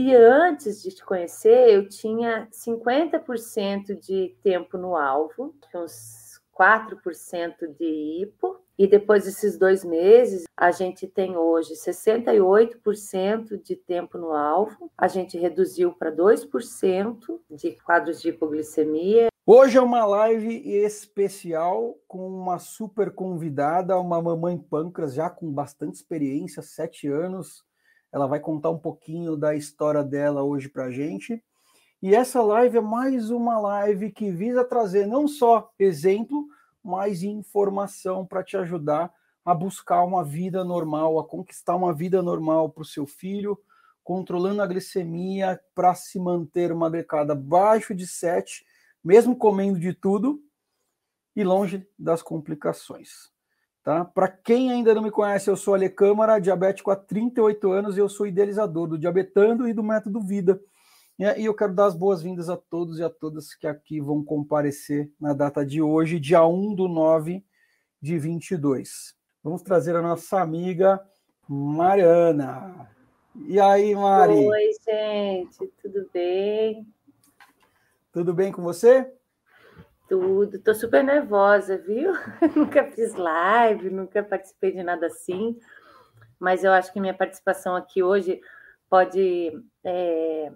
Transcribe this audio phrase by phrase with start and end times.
[0.00, 8.22] E antes de te conhecer, eu tinha 50% de tempo no alvo, uns 4% de
[8.22, 14.88] hipo, e depois desses dois meses, a gente tem hoje 68% de tempo no alvo,
[14.96, 19.26] a gente reduziu para 2% de quadros de hipoglicemia.
[19.44, 25.96] Hoje é uma live especial com uma super convidada, uma mamãe pâncreas já com bastante
[25.96, 27.66] experiência, sete anos.
[28.12, 31.42] Ela vai contar um pouquinho da história dela hoje para a gente.
[32.00, 36.46] E essa live é mais uma live que visa trazer não só exemplo,
[36.82, 39.12] mais informação para te ajudar
[39.44, 43.58] a buscar uma vida normal, a conquistar uma vida normal para o seu filho,
[44.04, 48.64] controlando a glicemia para se manter uma glicada abaixo de 7,
[49.02, 50.40] mesmo comendo de tudo
[51.34, 53.30] e longe das complicações.
[53.88, 54.04] Tá?
[54.04, 58.00] Para quem ainda não me conhece, eu sou Ale Câmara, diabético há 38 anos e
[58.00, 60.60] eu sou idealizador do Diabetando e do Método Vida
[61.18, 65.10] e eu quero dar as boas-vindas a todos e a todas que aqui vão comparecer
[65.18, 67.42] na data de hoje, dia 1 do 9
[67.98, 69.16] de 22.
[69.42, 71.00] Vamos trazer a nossa amiga
[71.48, 72.90] Mariana.
[73.46, 74.34] E aí, Mari?
[74.34, 76.86] Oi, gente, tudo bem?
[78.12, 79.10] Tudo bem com você?
[80.08, 80.58] Tudo.
[80.58, 82.12] Tô super nervosa, viu?
[82.56, 85.58] nunca fiz live, nunca participei de nada assim,
[86.38, 88.40] mas eu acho que minha participação aqui hoje
[88.88, 89.52] pode
[89.84, 90.50] é,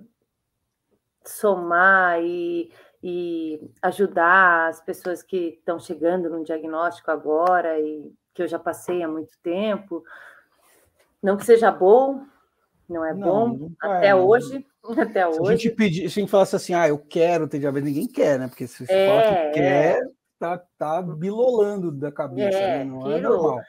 [1.25, 2.73] somar e,
[3.03, 9.03] e ajudar as pessoas que estão chegando no diagnóstico agora e que eu já passei
[9.03, 10.03] há muito tempo.
[11.23, 12.25] Não que seja bom,
[12.89, 14.67] não é não, bom até é, hoje.
[14.99, 15.53] Até se hoje.
[15.53, 18.39] A gente pedir, se a gente falasse assim, ah, eu quero ter diabetes, ninguém quer,
[18.39, 18.49] né?
[18.49, 19.51] Porque se você é, fala que é.
[19.53, 20.01] quer,
[20.39, 22.85] tá, tá bilolando da cabeça, é, né?
[22.85, 23.61] não é normal.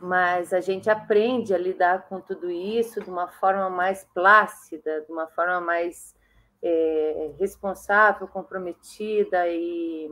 [0.00, 5.12] Mas a gente aprende a lidar com tudo isso de uma forma mais plácida, de
[5.12, 6.14] uma forma mais
[6.62, 10.10] é, responsável, comprometida e.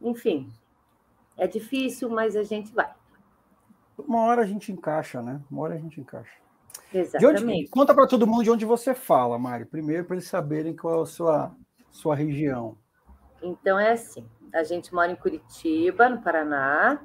[0.00, 0.52] Enfim,
[1.36, 2.92] é difícil, mas a gente vai.
[3.98, 5.40] Uma hora a gente encaixa, né?
[5.50, 6.45] Uma hora a gente encaixa.
[7.00, 7.44] Exatamente.
[7.44, 9.64] Onde, conta para todo mundo de onde você fala, Mari.
[9.64, 11.54] Primeiro, para eles saberem qual é a sua,
[11.90, 12.76] sua região.
[13.42, 17.00] Então, é assim: a gente mora em Curitiba, no Paraná.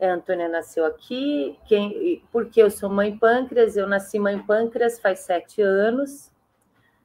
[0.00, 1.58] A Antônia nasceu aqui.
[1.66, 6.32] Quem, porque eu sou mãe pâncreas, eu nasci mãe pâncreas faz sete anos.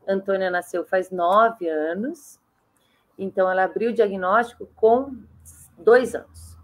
[0.07, 2.39] Antônia nasceu faz nove anos,
[3.19, 5.17] então ela abriu o diagnóstico com
[5.77, 6.57] dois anos.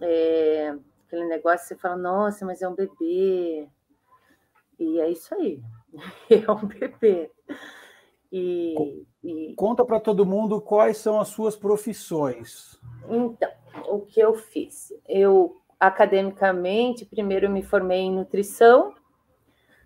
[0.00, 0.74] É,
[1.06, 3.68] aquele negócio você fala, nossa, mas é um bebê.
[4.78, 5.60] E é isso aí,
[6.30, 7.30] é um bebê.
[8.30, 9.54] E, e...
[9.56, 12.78] Conta para todo mundo quais são as suas profissões.
[13.08, 13.50] Então,
[13.88, 14.92] o que eu fiz?
[15.08, 18.94] Eu, academicamente, primeiro me formei em nutrição,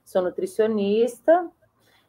[0.05, 1.51] sou nutricionista,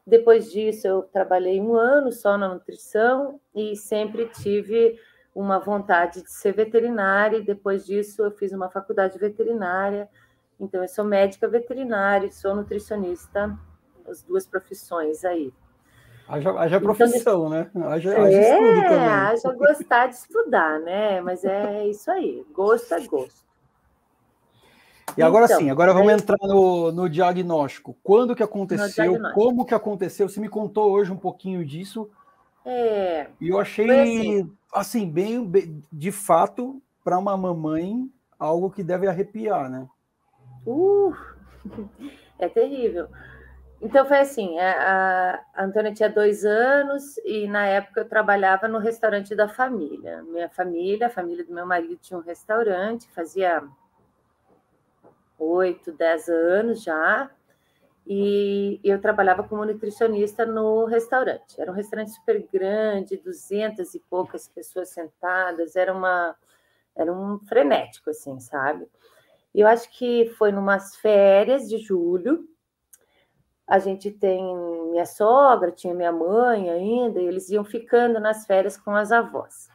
[0.06, 5.00] depois disso, eu trabalhei um ano só na nutrição e sempre tive
[5.34, 7.38] uma vontade de ser veterinária.
[7.38, 10.10] E depois disso, eu fiz uma faculdade veterinária.
[10.64, 13.58] Então, eu sou médica veterinária, sou nutricionista,
[14.08, 15.54] as duas profissões aí.
[16.26, 17.70] Haja, haja então, profissão, né?
[17.76, 19.08] Haja, haja é, estudo também.
[19.08, 21.20] haja gostar de estudar, né?
[21.20, 23.44] Mas é isso aí, gosto é gosto.
[25.18, 27.96] E agora então, sim, agora vamos entrar no, no diagnóstico.
[28.02, 29.20] Quando que aconteceu?
[29.34, 30.30] Como que aconteceu?
[30.30, 32.10] Você me contou hoje um pouquinho disso.
[32.66, 33.28] É.
[33.40, 34.52] E eu achei, assim.
[34.74, 38.10] assim, bem de fato, para uma mamãe,
[38.40, 39.86] algo que deve arrepiar, né?
[40.66, 41.14] Uh,
[42.40, 43.10] é terrível.
[43.82, 48.78] Então foi assim, a, a Antônia tinha dois anos e na época eu trabalhava no
[48.78, 50.24] restaurante da família.
[50.24, 53.62] Minha família, a família do meu marido tinha um restaurante, fazia
[55.38, 57.30] oito, dez anos já,
[58.08, 61.60] e eu trabalhava como nutricionista no restaurante.
[61.60, 66.36] Era um restaurante super grande, duzentas e poucas pessoas sentadas, era uma
[66.96, 68.88] era um frenético assim, sabe?
[69.54, 72.48] Eu acho que foi numas férias de julho.
[73.68, 74.44] A gente tem
[74.90, 79.70] minha sogra, tinha minha mãe ainda, e eles iam ficando nas férias com as avós.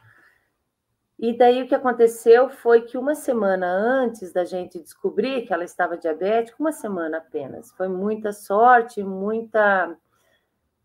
[1.17, 5.65] E daí o que aconteceu foi que uma semana antes da gente descobrir que ela
[5.65, 9.97] estava diabética, uma semana apenas, foi muita sorte, muita,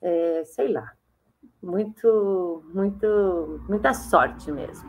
[0.03, 0.93] é, sei lá,
[1.63, 4.89] muito, muito, muita sorte mesmo.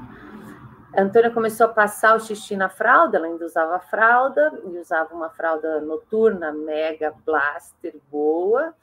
[0.96, 5.14] A Antônia começou a passar o xixi na fralda, ela ainda usava fralda, e usava
[5.14, 8.74] uma fralda noturna, mega blaster, boa.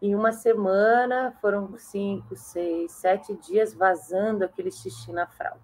[0.00, 5.58] Em uma semana, foram cinco, seis, sete dias vazando aquele xixi na fralda.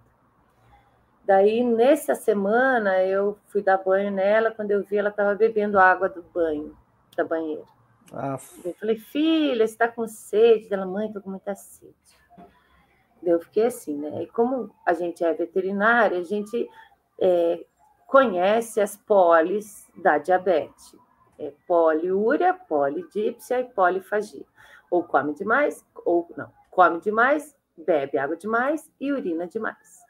[1.23, 4.51] Daí, nessa semana, eu fui dar banho nela.
[4.51, 6.75] Quando eu vi, ela estava bebendo água do banho,
[7.15, 7.63] da banheira.
[8.65, 10.73] Eu falei, filha, você está com sede?
[10.73, 11.95] Ela, mãe, estou com muita sede.
[13.25, 14.23] Eu fiquei assim, né?
[14.23, 16.69] E como a gente é veterinária, a gente
[17.19, 17.65] é,
[18.07, 20.95] conhece as polis da diabetes.
[21.39, 24.45] É poliúria, polidípsia e polifagia.
[24.91, 26.51] Ou come demais, ou não.
[26.69, 30.03] Come demais, bebe água demais e urina demais.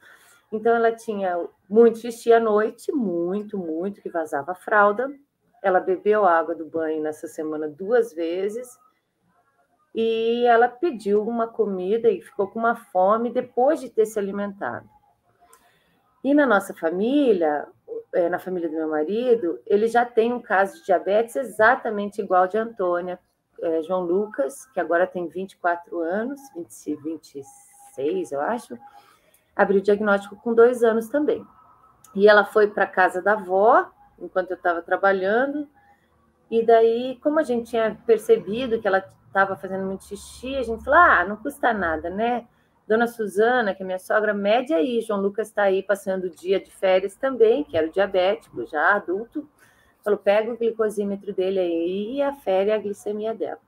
[0.52, 5.10] Então, ela tinha muito xixi à noite, muito, muito, que vazava fralda.
[5.64, 8.68] Ela bebeu água do banho nessa semana duas vezes.
[9.94, 14.90] E ela pediu uma comida e ficou com uma fome depois de ter se alimentado.
[16.24, 17.68] E na nossa família,
[18.14, 22.48] é, na família do meu marido, ele já tem um caso de diabetes exatamente igual
[22.48, 23.20] de Antônia,
[23.62, 28.78] é, João Lucas, que agora tem 24 anos, 20, 26, eu acho,
[29.56, 31.46] abriu o diagnóstico com dois anos também.
[32.16, 35.68] E ela foi para casa da avó, enquanto eu estava trabalhando,
[36.50, 40.84] e daí, como a gente tinha percebido que ela estava fazendo muito xixi, a gente
[40.84, 42.48] falou: ah, não custa nada, né?
[42.88, 45.02] Dona Suzana, que é minha sogra, mede aí.
[45.02, 48.96] João Lucas está aí passando o dia de férias também, que era o diabético, já
[48.96, 49.50] adulto.
[50.04, 53.60] Falou: pega o glicosímetro dele aí e afere a glicemia dela.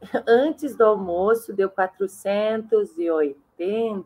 [0.26, 4.04] Antes do almoço, deu 480.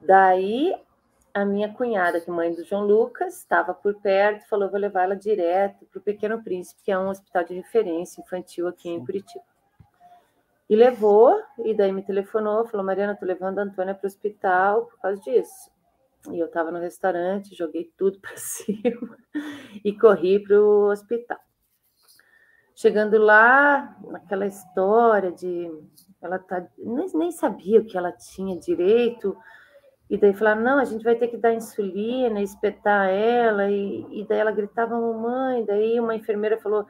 [0.00, 0.76] Daí
[1.42, 5.04] a minha cunhada, que é mãe do João Lucas, estava por perto, falou: vou levar
[5.04, 9.04] ela direto para o Pequeno Príncipe, que é um hospital de referência infantil aqui em
[9.04, 9.44] Curitiba.
[10.68, 14.86] E levou, e daí me telefonou, falou: Mariana, estou levando a Antônia para o hospital
[14.86, 15.70] por causa disso.
[16.30, 19.16] E eu estava no restaurante, joguei tudo para cima
[19.84, 21.38] e corri para o hospital.
[22.74, 25.70] Chegando lá, aquela história de
[26.20, 29.36] ela tá, nem, nem sabia o que ela tinha direito,
[30.10, 34.26] e daí falaram, não, a gente vai ter que dar insulina, espetar ela, e, e
[34.26, 36.86] daí ela gritava, mamãe, daí uma enfermeira falou,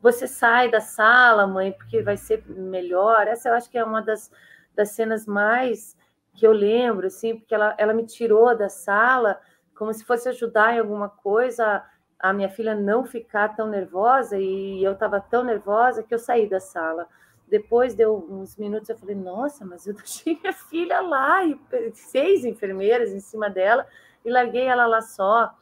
[0.00, 3.26] você sai da sala, mãe, porque vai ser melhor.
[3.26, 4.30] Essa eu acho que é uma das,
[4.74, 5.96] das cenas mais
[6.34, 9.40] que eu lembro, assim, porque ela, ela me tirou da sala
[9.74, 11.82] como se fosse ajudar em alguma coisa
[12.18, 16.48] a minha filha não ficar tão nervosa, e eu estava tão nervosa que eu saí
[16.48, 17.06] da sala.
[17.54, 21.56] Depois deu uns minutos, eu falei, nossa, mas eu deixei minha filha lá, e
[21.94, 23.86] seis enfermeiras em cima dela,
[24.24, 25.56] e larguei ela lá só.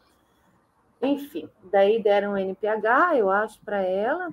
[1.02, 4.30] Enfim, daí deram um NPH, eu acho, para ela,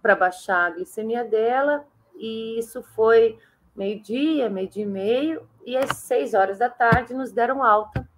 [0.00, 3.38] para baixar a glicemia dela, e isso foi
[3.74, 8.08] meio-dia, meio-dia e meio, e às seis horas da tarde nos deram alta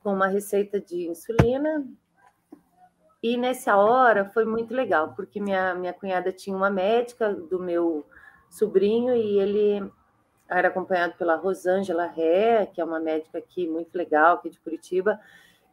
[0.00, 1.84] com uma receita de insulina,
[3.22, 8.06] e nessa hora foi muito legal, porque minha, minha cunhada tinha uma médica do meu
[8.48, 9.92] sobrinho e ele
[10.48, 15.20] era acompanhado pela Rosângela Ré, que é uma médica aqui muito legal, aqui de Curitiba,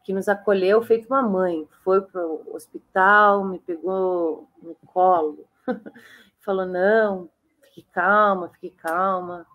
[0.03, 1.67] que nos acolheu feito uma mãe.
[1.83, 5.47] Foi para o hospital, me pegou no colo,
[6.41, 7.29] falou: não,
[7.63, 9.47] fique calma, fique calma.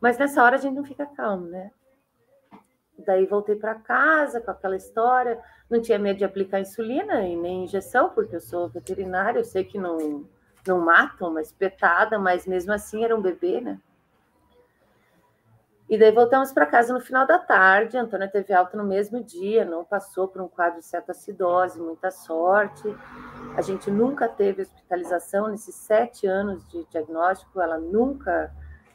[0.00, 1.70] Mas nessa hora a gente não fica calmo, né?
[2.98, 5.40] Daí voltei para casa com aquela história.
[5.68, 9.64] Não tinha medo de aplicar insulina e nem injeção, porque eu sou veterinária, eu sei
[9.64, 10.24] que não,
[10.66, 13.80] não matam uma espetada, mas mesmo assim era um bebê, né?
[15.88, 17.98] E daí voltamos para casa no final da tarde.
[17.98, 22.10] A Antônia teve alta no mesmo dia, não passou por um quadro de cetoacidose, muita
[22.10, 22.82] sorte.
[23.56, 28.50] A gente nunca teve hospitalização nesses sete anos de diagnóstico, ela nunca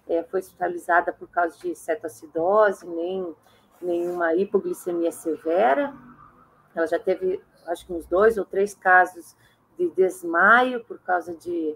[0.08, 3.36] é, foi hospitalizada por causa de cetoacidose, nem
[3.82, 5.94] nenhuma hipoglicemia severa.
[6.76, 9.36] Ela já teve, acho que uns dois ou três casos
[9.78, 11.76] de desmaio por causa de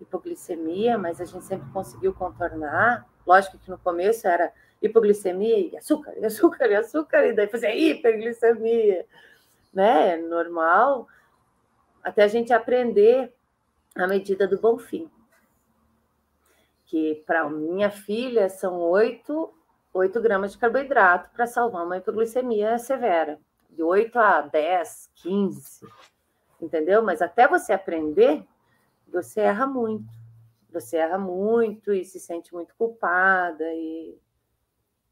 [0.00, 3.06] hipoglicemia, mas a gente sempre conseguiu contornar.
[3.26, 7.74] Lógico que no começo era hipoglicemia e açúcar, e açúcar, e açúcar, e daí fazia
[7.74, 9.06] hiperglicemia,
[9.72, 10.16] né?
[10.16, 11.08] Normal,
[12.02, 13.32] até a gente aprender
[13.94, 15.10] a medida do bom fim.
[16.84, 19.52] Que para minha filha são oito
[19.96, 25.86] 8 gramas de carboidrato para salvar uma hipoglicemia severa, de 8 a 10, 15,
[26.60, 27.02] entendeu?
[27.02, 28.44] Mas até você aprender,
[29.08, 30.06] você erra muito.
[30.70, 34.18] Você erra muito e se sente muito culpada e,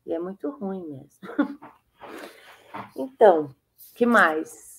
[0.05, 1.09] e é muito ruim mesmo.
[2.95, 3.49] então,
[3.95, 4.75] que mais?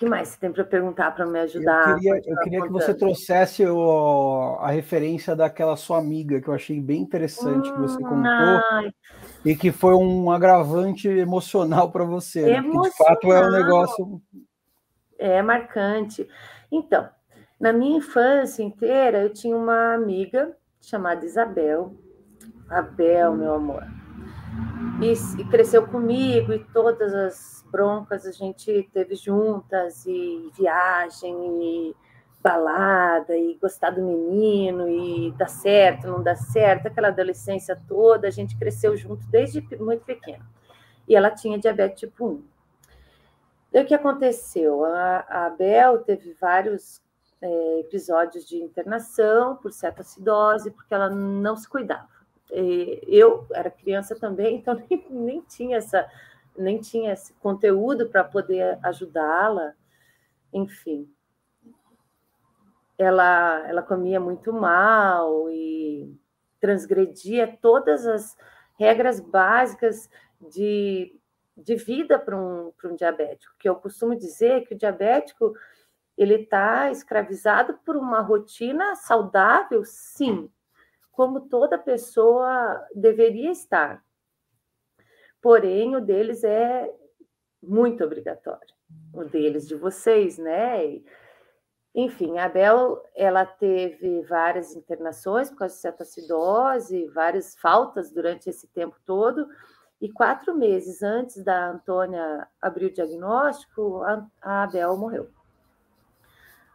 [0.00, 1.90] que mais você tem para perguntar para me ajudar?
[1.90, 6.54] Eu queria, eu queria que você trouxesse o, a referência daquela sua amiga, que eu
[6.54, 8.94] achei bem interessante hum, que você hum, contou, ai.
[9.44, 12.42] E que foi um agravante emocional para você.
[12.42, 12.62] Né?
[12.62, 14.22] Porque, de fato é um negócio.
[15.18, 16.28] É marcante.
[16.70, 17.08] Então,
[17.60, 21.94] na minha infância inteira, eu tinha uma amiga chamada Isabel.
[22.68, 23.84] Abel, meu amor.
[25.02, 31.96] e, e, cresceu comigo, e todas as broncas a gente teve juntas, e viagem, e
[32.42, 38.30] balada, e gostar do menino, e dá certo, não dá certo, aquela adolescência toda, a
[38.30, 40.44] gente cresceu junto desde muito pequeno.
[41.06, 42.44] E ela tinha diabetes tipo 1.
[43.72, 44.84] Daí o que aconteceu?
[44.84, 47.02] A, a Bel teve vários
[47.42, 52.08] é, episódios de internação por cetoacidose, porque ela não se cuidava.
[52.52, 56.08] E eu era criança também, então nem, nem tinha essa
[56.58, 59.72] nem tinha esse conteúdo para poder ajudá-la,
[60.52, 61.08] enfim.
[63.02, 66.14] Ela, ela comia muito mal e
[66.60, 68.36] transgredia todas as
[68.78, 71.18] regras básicas de,
[71.56, 75.54] de vida para um, um diabético, que eu costumo dizer que o diabético
[76.16, 80.50] ele está escravizado por uma rotina saudável, sim,
[81.10, 84.04] como toda pessoa deveria estar.
[85.40, 86.94] Porém, o deles é
[87.62, 88.74] muito obrigatório,
[89.14, 91.00] o deles de vocês, né?
[91.94, 98.68] Enfim, a Bel ela teve várias internações por causa de cetoacidose, várias faltas durante esse
[98.68, 99.48] tempo todo,
[100.00, 105.28] e quatro meses antes da Antônia abrir o diagnóstico, a, a Abel morreu.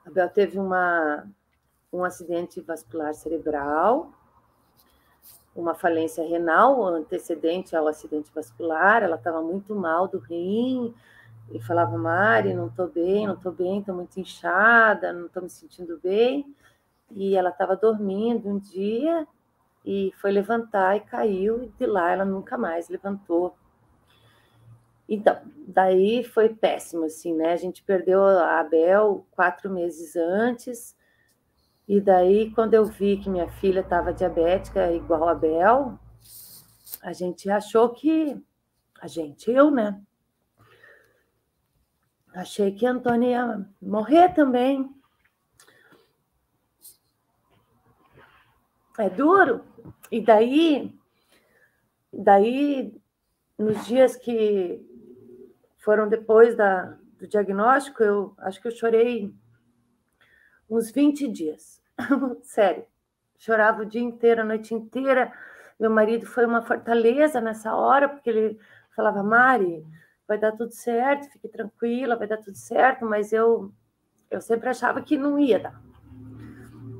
[0.05, 1.25] A Bel teve uma,
[1.91, 4.11] um acidente vascular cerebral,
[5.55, 10.93] uma falência renal antecedente ao acidente vascular, ela estava muito mal do rim,
[11.51, 15.49] e falava, Mari, não estou bem, não estou bem, estou muito inchada, não estou me
[15.49, 16.45] sentindo bem.
[17.11, 19.27] E ela estava dormindo um dia
[19.85, 23.55] e foi levantar e caiu, e de lá ela nunca mais levantou.
[25.07, 27.53] Então, daí foi péssimo, assim, né?
[27.53, 30.95] A gente perdeu a Abel quatro meses antes,
[31.87, 35.99] e daí, quando eu vi que minha filha estava diabética igual a Abel,
[37.01, 38.35] a gente achou que.
[38.99, 40.01] A gente, eu, né?
[42.35, 44.93] Achei que a Antônia ia morrer também.
[48.99, 49.63] É duro.
[50.11, 50.93] E daí,
[52.11, 52.93] daí,
[53.57, 54.85] nos dias que
[55.77, 59.33] foram depois da, do diagnóstico, eu acho que eu chorei
[60.69, 61.81] uns 20 dias.
[62.43, 62.85] Sério.
[63.37, 65.31] Chorava o dia inteiro, a noite inteira.
[65.79, 68.59] Meu marido foi uma fortaleza nessa hora, porque ele
[68.93, 69.85] falava, Mari,
[70.27, 73.71] vai dar tudo certo, fique tranquila, vai dar tudo certo, mas eu,
[74.29, 75.81] eu sempre achava que não ia dar.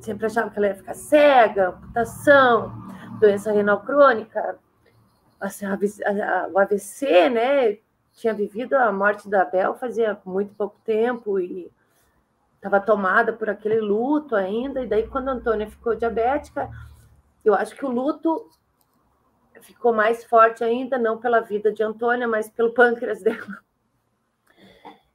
[0.01, 2.71] Sempre achava que ela ia ficar cega, amputação,
[3.19, 4.59] doença renal crônica,
[5.39, 7.77] assim, o AVC, né?
[8.15, 11.71] tinha vivido a morte da Bel fazia muito pouco tempo e
[12.55, 14.81] estava tomada por aquele luto ainda.
[14.81, 16.69] E daí, quando a Antônia ficou diabética,
[17.43, 18.49] eu acho que o luto
[19.65, 23.63] ficou mais forte ainda, não pela vida de Antônia, mas pelo pâncreas dela.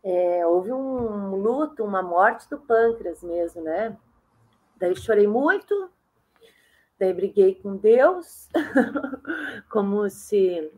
[0.02, 3.96] É, houve um luto, uma morte do pâncreas mesmo, né?
[4.76, 5.90] Daí chorei muito,
[6.98, 8.48] daí briguei com Deus,
[9.70, 10.72] como se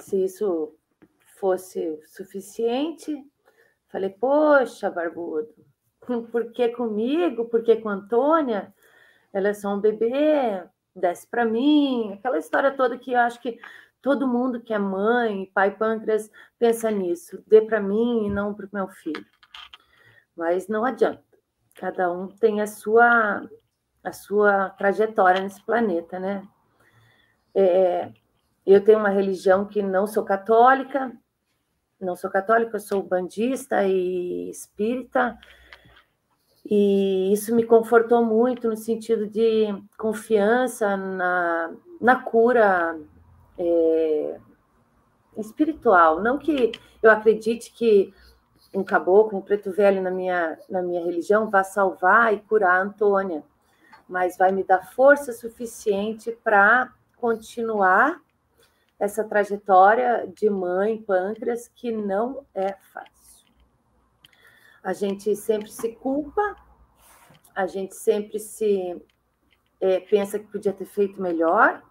[0.00, 0.74] se isso
[1.38, 3.24] fosse suficiente.
[3.88, 5.54] Falei, poxa, barbudo,
[6.00, 7.46] por que comigo?
[7.46, 8.74] Por que com Antônia?
[9.32, 10.62] Ela é só um bebê,
[10.96, 12.14] desce para mim.
[12.14, 13.58] Aquela história toda que eu acho que
[14.00, 17.42] todo mundo que é mãe, pai pâncreas, pensa nisso.
[17.46, 19.24] Dê para mim e não para o meu filho.
[20.34, 21.22] Mas não adianta.
[21.74, 23.48] Cada um tem a sua,
[24.02, 26.46] a sua trajetória nesse planeta, né?
[27.54, 28.12] É,
[28.64, 31.12] eu tenho uma religião que não sou católica,
[32.00, 35.38] não sou católica, sou bandista e espírita,
[36.68, 42.98] e isso me confortou muito no sentido de confiança na, na cura
[43.56, 44.40] é,
[45.36, 46.20] espiritual.
[46.20, 48.12] Não que eu acredite que
[48.74, 52.82] um caboclo, um preto velho na minha, na minha religião vá salvar e curar a
[52.82, 53.44] Antônia,
[54.08, 58.20] mas vai me dar força suficiente para continuar
[58.98, 63.15] essa trajetória de mãe pâncreas que não é fácil.
[64.86, 66.54] A gente sempre se culpa,
[67.52, 69.04] a gente sempre se
[69.80, 71.82] é, pensa que podia ter feito melhor,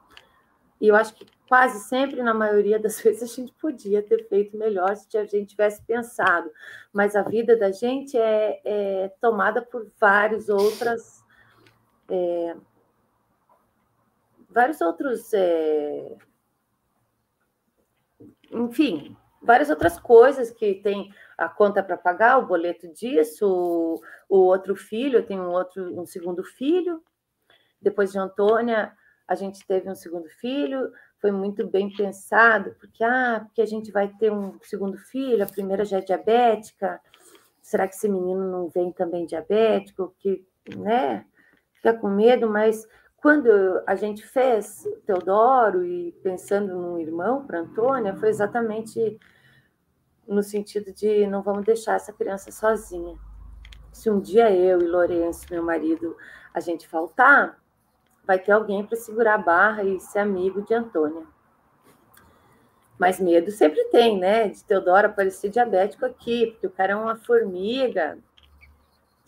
[0.79, 4.55] e eu acho que quase sempre, na maioria das vezes, a gente podia ter feito
[4.55, 6.49] melhor se a gente tivesse pensado,
[6.93, 11.21] mas a vida da gente é, é tomada por vários outras.
[12.07, 12.55] É,
[14.49, 16.15] vários outros é,
[18.53, 24.37] enfim, várias outras coisas que tem a conta para pagar, o boleto disso, o, o,
[24.45, 27.01] outro filho, eu tenho um outro, um segundo filho.
[27.81, 28.93] Depois de Antônia,
[29.27, 33.91] a gente teve um segundo filho, foi muito bem pensado, porque, ah, porque a gente
[33.91, 37.01] vai ter um segundo filho, a primeira já é diabética,
[37.61, 40.15] será que esse menino não vem também diabético?
[40.19, 41.25] Que, né?
[41.73, 42.87] Fica com medo, mas
[43.17, 43.49] quando
[43.87, 49.19] a gente fez Teodoro e pensando num irmão para Antônia, foi exatamente
[50.27, 53.17] no sentido de não vamos deixar essa criança sozinha.
[53.91, 56.17] Se um dia eu e Lourenço, meu marido,
[56.53, 57.59] a gente faltar,
[58.25, 61.23] vai ter alguém para segurar a barra e ser amigo de Antônia.
[62.97, 64.47] Mas medo sempre tem, né?
[64.47, 68.17] De Teodoro aparecer diabético aqui, porque o cara é uma formiga.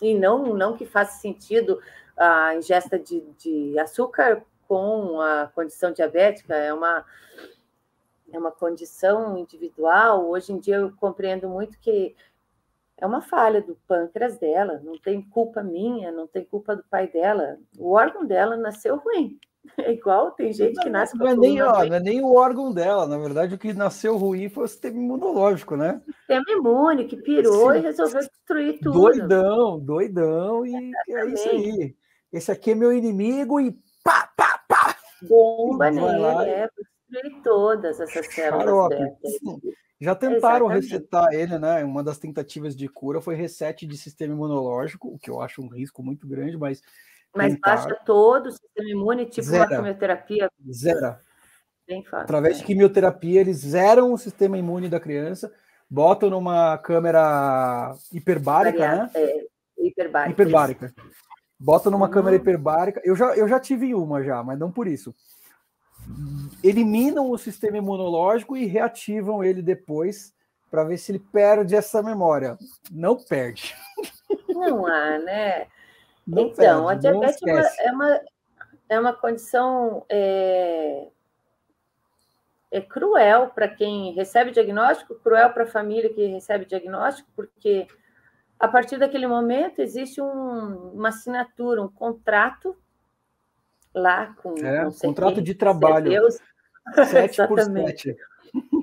[0.00, 1.80] E não, não que faça sentido
[2.16, 7.04] a ingesta de, de açúcar com a condição diabética, é uma,
[8.32, 10.28] é uma condição individual.
[10.28, 12.14] Hoje em dia eu compreendo muito que
[12.96, 17.06] é uma falha do pâncreas dela, não tem culpa minha, não tem culpa do pai
[17.06, 17.58] dela.
[17.78, 19.38] O órgão dela nasceu ruim.
[19.76, 22.32] É igual, tem gente que nasce com não é nem, ó, não é nem o
[22.32, 26.00] órgão dela, na verdade, o que nasceu ruim foi o sistema imunológico, né?
[26.08, 27.78] O sistema imune que pirou Sim.
[27.78, 28.98] e resolveu destruir tudo.
[28.98, 31.12] Doidão, doidão, e Exatamente.
[31.12, 31.96] é isso aí.
[32.32, 34.96] Esse aqui é meu inimigo e pá, pá, pá!
[35.28, 36.70] Bomba nele, é,
[37.10, 38.90] destruir todas essas células.
[40.00, 40.92] Já tentaram Exatamente.
[40.92, 41.84] resetar ele, né?
[41.84, 45.68] Uma das tentativas de cura foi reset de sistema imunológico, o que eu acho um
[45.68, 46.80] risco muito grande, mas.
[47.34, 47.82] Mas tentaram.
[47.82, 49.64] baixa todo o sistema imune, tipo Zera.
[49.64, 50.50] uma quimioterapia.
[50.72, 51.20] Zera.
[51.86, 52.24] Bem fácil.
[52.24, 52.60] Através é.
[52.60, 55.52] de quimioterapia, eles zeram o sistema imune da criança,
[55.90, 59.10] botam numa câmera hiperbárica, né?
[59.14, 59.46] É,
[59.78, 60.32] hiperbárica.
[60.32, 60.94] Hiperbárica.
[61.58, 62.12] Botam numa uhum.
[62.12, 63.02] câmera hiperbárica.
[63.04, 65.12] Eu já, eu já tive uma já, mas não por isso
[66.62, 70.34] eliminam o sistema imunológico e reativam ele depois
[70.70, 72.58] para ver se ele perde essa memória.
[72.90, 73.74] Não perde.
[74.48, 75.66] Não há, né?
[76.26, 78.20] Não então, perde, a diabetes é uma, é uma,
[78.90, 81.08] é uma condição é,
[82.70, 87.86] é cruel para quem recebe diagnóstico, cruel para a família que recebe diagnóstico, porque
[88.58, 92.76] a partir daquele momento existe um, uma assinatura, um contrato
[93.98, 94.54] lá com.
[94.58, 96.10] É, contrato quem, de trabalho.
[96.10, 96.38] Deus.
[96.94, 98.16] 7 por 7.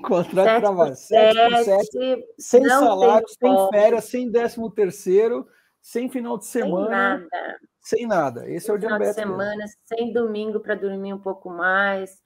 [0.02, 0.94] contrato de trabalho.
[0.94, 5.46] 7 por 7, sem salário, sem férias, sem décimo terceiro,
[5.80, 7.18] sem final de semana.
[7.18, 7.60] Sem nada.
[7.80, 8.50] Sem nada.
[8.50, 9.14] Esse sem é o diabetes.
[9.14, 9.80] Final de semana, mesmo.
[9.84, 12.22] sem domingo para dormir um pouco mais.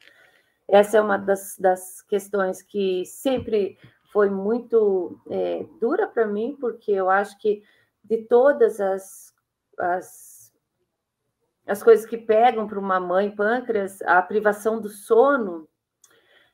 [0.69, 3.77] Essa é uma das, das questões que sempre
[4.13, 7.63] foi muito é, dura para mim, porque eu acho que
[8.05, 9.33] de todas as,
[9.79, 10.30] as
[11.71, 15.69] as coisas que pegam para uma mãe pâncreas, a privação do sono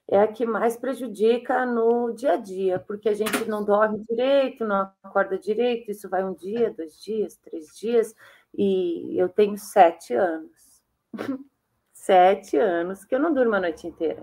[0.06, 4.66] é a que mais prejudica no dia a dia, porque a gente não dorme direito,
[4.66, 8.14] não acorda direito, isso vai um dia, dois dias, três dias,
[8.54, 10.82] e eu tenho sete anos.
[11.94, 14.22] sete anos que eu não durmo a noite inteira.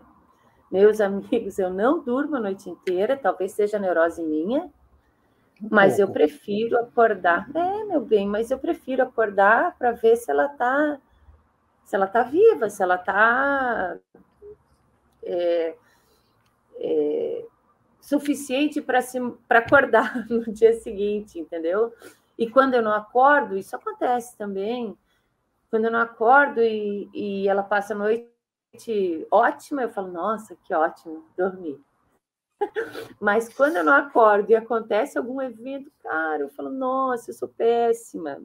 [0.72, 4.72] Meus amigos, eu não durmo a noite inteira, talvez seja neurose minha,
[5.72, 7.48] mas eu prefiro acordar.
[7.56, 11.00] É, meu bem, mas eu prefiro acordar para ver se ela está
[11.86, 13.98] se ela tá viva, se ela está
[15.22, 15.76] é,
[16.78, 17.46] é,
[18.00, 21.94] suficiente para acordar no dia seguinte, entendeu?
[22.38, 24.98] E quando eu não acordo, isso acontece também.
[25.70, 28.28] Quando eu não acordo e, e ela passa a noite
[29.30, 31.80] ótima, eu falo, nossa, que ótimo, dormir.
[33.20, 37.48] Mas quando eu não acordo e acontece algum evento, cara, eu falo, nossa, eu sou
[37.48, 38.42] péssima.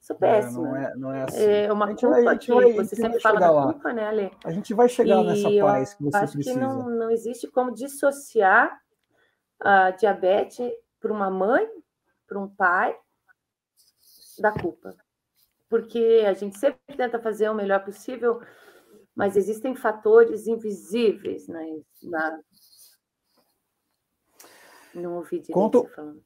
[0.00, 0.66] Sou péssima.
[0.66, 1.44] É, não, é, não é assim.
[1.44, 3.72] É uma culpa vai, que vai, você sempre fala da lá.
[3.72, 4.32] culpa, né, Ale?
[4.44, 6.54] A gente vai chegar e nessa paz que você acho precisa.
[6.54, 8.76] que não, não existe como dissociar
[9.60, 11.68] a diabetes para uma mãe,
[12.26, 12.96] para um pai,
[14.40, 14.94] da culpa.
[15.68, 18.40] Porque a gente sempre tenta fazer o melhor possível,
[19.14, 22.40] mas existem fatores invisíveis né, na,
[24.94, 26.22] não ouvi direito conta, falando.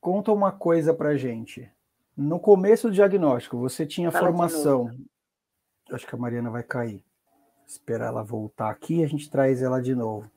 [0.00, 1.70] Conta uma coisa pra gente.
[2.16, 4.90] No começo do diagnóstico, você tinha Fala formação.
[5.90, 7.04] Acho que a Mariana vai cair.
[7.66, 10.30] Esperar ela voltar aqui, a gente traz ela de novo.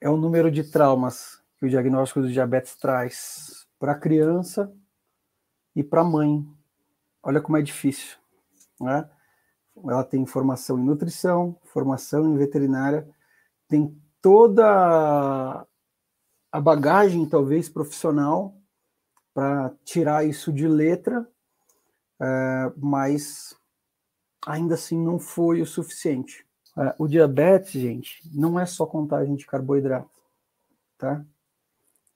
[0.00, 4.72] É o número de traumas que o diagnóstico do diabetes traz para a criança
[5.74, 6.46] e para a mãe.
[7.22, 8.16] Olha como é difícil,
[8.80, 9.08] né?
[9.84, 13.08] Ela tem formação em nutrição, formação em veterinária,
[13.68, 15.66] tem toda
[16.50, 18.54] a bagagem, talvez, profissional
[19.34, 21.26] para tirar isso de letra,
[22.20, 23.54] é, mas
[24.46, 26.46] ainda assim não foi o suficiente.
[26.76, 30.10] É, o diabetes, gente, não é só contagem de carboidrato,
[30.96, 31.24] tá?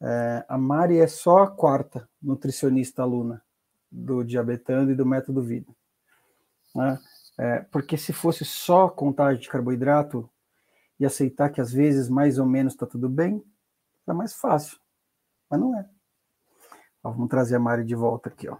[0.01, 3.41] É, a Mari é só a quarta nutricionista aluna
[3.91, 5.73] do Diabetando e do Método Vida.
[6.75, 6.99] Né?
[7.39, 10.29] É, porque se fosse só contagem de carboidrato
[11.03, 13.45] e aceitar que às vezes mais ou menos está tudo bem,
[14.07, 14.79] é mais fácil.
[15.51, 15.85] Mas não é.
[17.03, 18.57] Ó, vamos trazer a Mari de volta aqui, ó.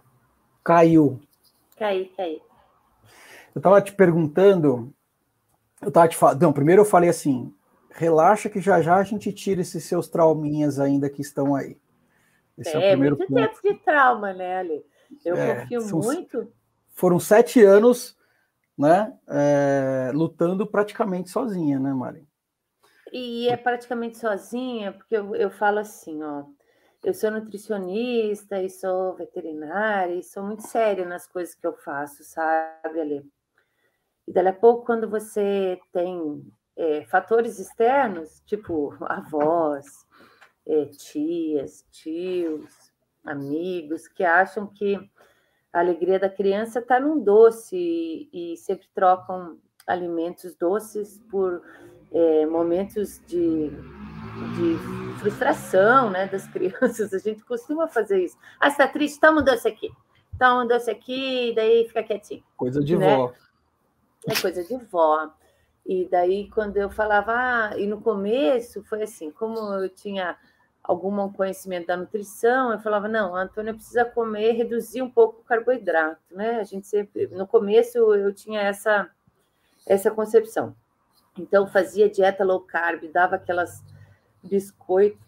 [0.61, 1.21] Caiu.
[1.77, 2.41] Caiu, caiu.
[3.55, 4.93] Eu estava te perguntando,
[5.81, 7.53] eu estava te falando, não, primeiro eu falei assim,
[7.89, 11.79] relaxa que já já a gente tira esses seus trauminhas ainda que estão aí.
[12.57, 13.41] Esse é, é o primeiro muito ponto.
[13.41, 14.85] tempo de trauma, né, Ali?
[15.23, 16.51] Eu é, confio são, muito.
[16.91, 18.17] Foram sete anos,
[18.77, 22.27] né, é, lutando praticamente sozinha, né, Mari?
[23.15, 26.45] E é praticamente sozinha, porque eu, eu falo assim, ó,
[27.03, 32.23] eu sou nutricionista e sou veterinária e sou muito séria nas coisas que eu faço,
[32.23, 33.31] sabe, Ale?
[34.27, 36.43] E dali a pouco, quando você tem
[36.75, 39.85] é, fatores externos, tipo avós,
[40.65, 42.91] é, tias, tios,
[43.23, 44.97] amigos, que acham que
[45.71, 51.61] a alegria da criança está num doce e, e, sempre trocam alimentos doces por
[52.13, 57.13] é, momentos de, de frustração né, das crianças.
[57.13, 58.37] A gente costuma fazer isso.
[58.59, 59.19] Ah, está triste?
[59.19, 59.91] Toma um doce aqui.
[60.37, 62.43] Toma um doce aqui, e daí fica quietinho.
[62.55, 63.15] Coisa de né?
[63.15, 63.33] vó.
[64.27, 65.31] É coisa de vó.
[65.85, 70.37] E daí, quando eu falava, ah, e no começo foi assim, como eu tinha
[70.81, 75.43] algum conhecimento da nutrição, eu falava, não, a Antônia precisa comer, reduzir um pouco o
[75.43, 76.59] carboidrato, né?
[76.59, 79.09] A gente sempre, no começo eu tinha essa,
[79.85, 80.75] essa concepção.
[81.37, 83.83] Então, fazia dieta low carb, dava aquelas
[84.43, 85.19] biscoitos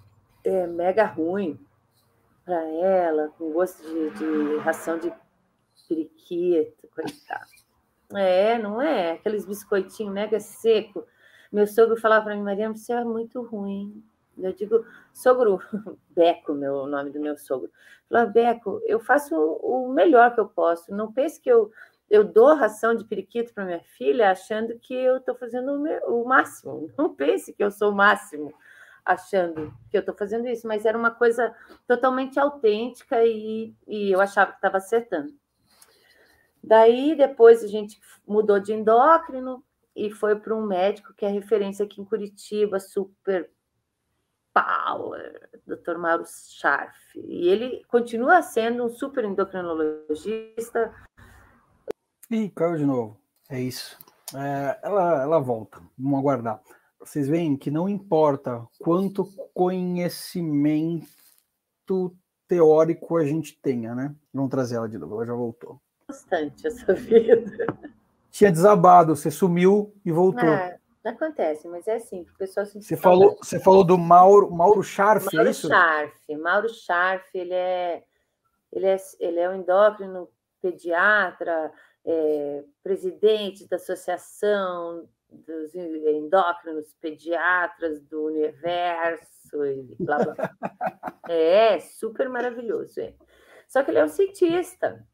[0.44, 1.60] é, mega ruim
[2.44, 5.12] para ela, com gosto de, de ração de
[5.88, 7.50] periquito, coitado.
[8.14, 9.14] É, não é?
[9.14, 11.06] Aqueles biscoitinhos mega seco.
[11.52, 14.04] Meu sogro falava para mim, Mariana, você é muito ruim.
[14.38, 15.60] Eu digo, sogro,
[16.10, 17.72] Beco, meu nome do meu sogro.
[18.10, 20.94] Falava, Beco, eu faço o melhor que eu posso.
[20.94, 21.72] Não pense que eu,
[22.10, 26.02] eu dou ração de periquito para minha filha achando que eu estou fazendo o, meu,
[26.08, 26.90] o máximo.
[26.98, 28.54] Não pense que eu sou o máximo
[29.04, 31.56] achando que eu estou fazendo isso, mas era uma coisa
[31.88, 35.32] totalmente autêntica e, e eu achava que estava acertando.
[36.64, 39.64] Daí, depois, a gente mudou de endócrino
[39.96, 43.52] e foi para um médico que é referência aqui em Curitiba, super
[44.52, 45.98] power, Dr.
[45.98, 46.98] Mauro Scharf.
[47.16, 50.92] E ele continua sendo um super endocrinologista.
[52.32, 53.18] Ih, caiu de novo.
[53.50, 53.98] É isso.
[54.36, 55.82] É, ela, ela volta.
[55.98, 56.62] Vamos aguardar.
[57.00, 61.06] Vocês veem que não importa quanto conhecimento
[62.48, 64.16] teórico a gente tenha, né?
[64.34, 67.52] Vamos trazer ela de novo, ela já voltou bastante essa vida.
[68.32, 70.48] Tinha desabado, você sumiu e voltou.
[70.48, 74.84] É, acontece, mas é assim, o pessoal se você falou, você falou do Mauro, Mauro
[74.84, 75.68] Scharf, Mauro é isso?
[75.68, 78.04] Scharf, Mauro Scharf, ele é,
[78.72, 80.30] ele é, ele é um endócrino
[80.62, 81.72] pediatra,
[82.06, 90.36] é, presidente da Associação dos Endócrinos Pediatras do Universo, e blá blá.
[91.28, 93.02] é, super maravilhoso.
[93.02, 93.14] É.
[93.68, 95.06] Só que ele é um cientista,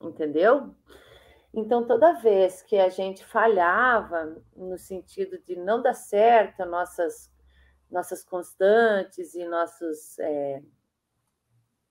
[0.00, 0.74] entendeu?
[1.54, 7.32] Então, toda vez que a gente falhava no sentido de não dar certo nossas,
[7.90, 10.18] nossas constantes e nossos.
[10.18, 10.62] É...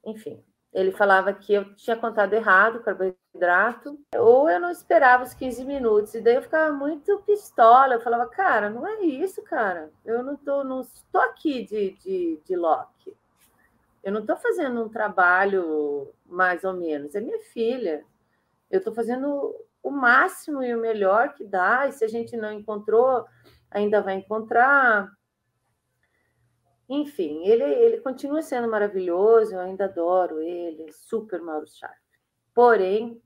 [0.05, 0.45] Enfim,
[0.76, 5.64] ele falava que eu tinha contado errado o carboidrato, ou eu não esperava os 15
[5.64, 7.94] minutos, e daí eu ficava muito pistola.
[7.94, 9.90] Eu falava, cara, não é isso, cara.
[10.04, 13.16] Eu não tô, não estou aqui de, de, de Loki.
[14.04, 18.04] Eu não estou fazendo um trabalho mais ou menos, é minha filha.
[18.70, 22.52] Eu estou fazendo o máximo e o melhor que dá, e se a gente não
[22.52, 23.26] encontrou,
[23.72, 25.10] ainda vai encontrar.
[26.88, 31.95] Enfim, ele, ele continua sendo maravilhoso, eu ainda adoro ele, super Mauro Sharp.
[32.54, 33.21] Porém,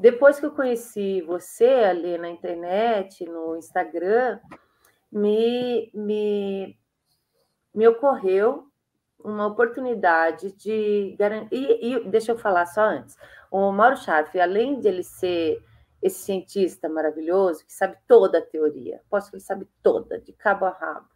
[0.00, 4.40] depois que eu conheci você ali na internet, no Instagram,
[5.12, 6.78] me, me,
[7.74, 8.66] me ocorreu
[9.22, 11.54] uma oportunidade de garantir.
[11.54, 13.16] E, e, deixa eu falar só antes:
[13.50, 15.62] o Mauro Scharf, além de ele ser
[16.02, 20.66] esse cientista maravilhoso que sabe toda a teoria, posso que ele sabe toda, de cabo
[20.66, 21.15] a rabo.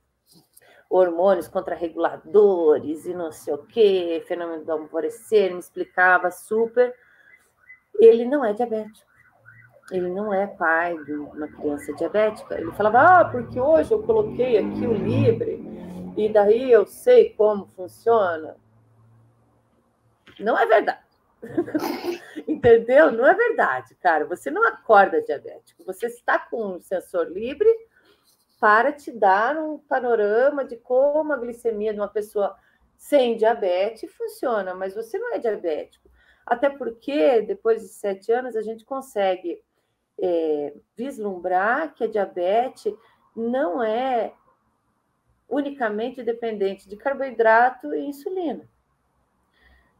[0.91, 6.93] Hormônios contrarreguladores e não sei o quê, fenômeno do alvorecer, me explicava super.
[7.99, 9.09] Ele não é diabético.
[9.93, 12.61] Ele não é pai de uma criança diabética.
[12.61, 15.63] Ele falava, ah, porque hoje eu coloquei aqui o Libre
[16.17, 18.57] e daí eu sei como funciona.
[20.39, 21.01] Não é verdade.
[22.47, 23.11] Entendeu?
[23.13, 24.25] Não é verdade, cara.
[24.27, 25.85] Você não acorda diabético.
[25.85, 27.69] Você está com um sensor livre
[28.61, 32.55] para te dar um panorama de como a glicemia de uma pessoa
[32.95, 36.11] sem diabetes funciona, mas você não é diabético.
[36.45, 39.63] Até porque, depois de sete anos, a gente consegue
[40.21, 42.95] é, vislumbrar que a diabetes
[43.35, 44.35] não é
[45.49, 48.69] unicamente dependente de carboidrato e insulina.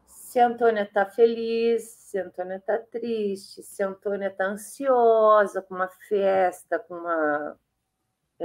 [0.05, 5.61] Se a Antônia está feliz, se a Antônia está triste, se a Antônia está ansiosa
[5.61, 7.59] com uma festa, com uma,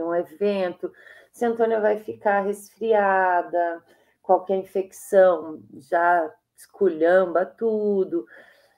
[0.02, 0.92] um evento,
[1.32, 3.82] se a Antônia vai ficar resfriada,
[4.22, 8.26] qualquer infecção já esculhamba tudo.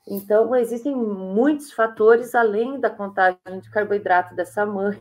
[0.07, 5.01] Então, existem muitos fatores além da contagem de carboidrato dessa mãe,